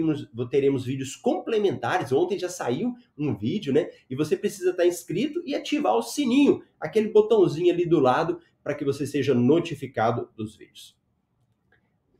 teremos 0.50 0.84
vídeos 0.84 1.16
complementares. 1.16 2.12
Ontem 2.12 2.38
já 2.38 2.48
saiu 2.48 2.92
um 3.16 3.34
vídeo, 3.34 3.72
né? 3.72 3.88
E 4.11 4.14
você 4.14 4.37
precisa 4.37 4.70
estar 4.70 4.87
inscrito 4.87 5.42
e 5.46 5.54
ativar 5.54 5.94
o 5.94 6.02
sininho, 6.02 6.62
aquele 6.78 7.08
botãozinho 7.08 7.72
ali 7.72 7.87
do 7.87 7.98
lado, 7.98 8.40
para 8.62 8.74
que 8.74 8.84
você 8.84 9.06
seja 9.06 9.32
notificado 9.32 10.30
dos 10.37 10.56
vídeos. 10.56 10.98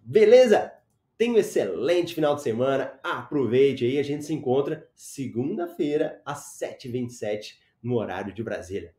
Beleza? 0.02 0.72
Tenha 1.18 1.34
um 1.34 1.38
excelente 1.38 2.14
final 2.14 2.36
de 2.36 2.42
semana. 2.42 2.98
Aproveite 3.02 3.84
aí. 3.84 3.98
A 3.98 4.02
gente 4.02 4.24
se 4.24 4.32
encontra 4.32 4.88
segunda-feira, 4.94 6.22
às 6.24 6.58
7h27, 6.58 7.56
no 7.82 7.96
horário 7.96 8.32
de 8.32 8.42
Brasília. 8.42 8.94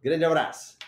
Grande 0.00 0.24
abraço! 0.24 0.78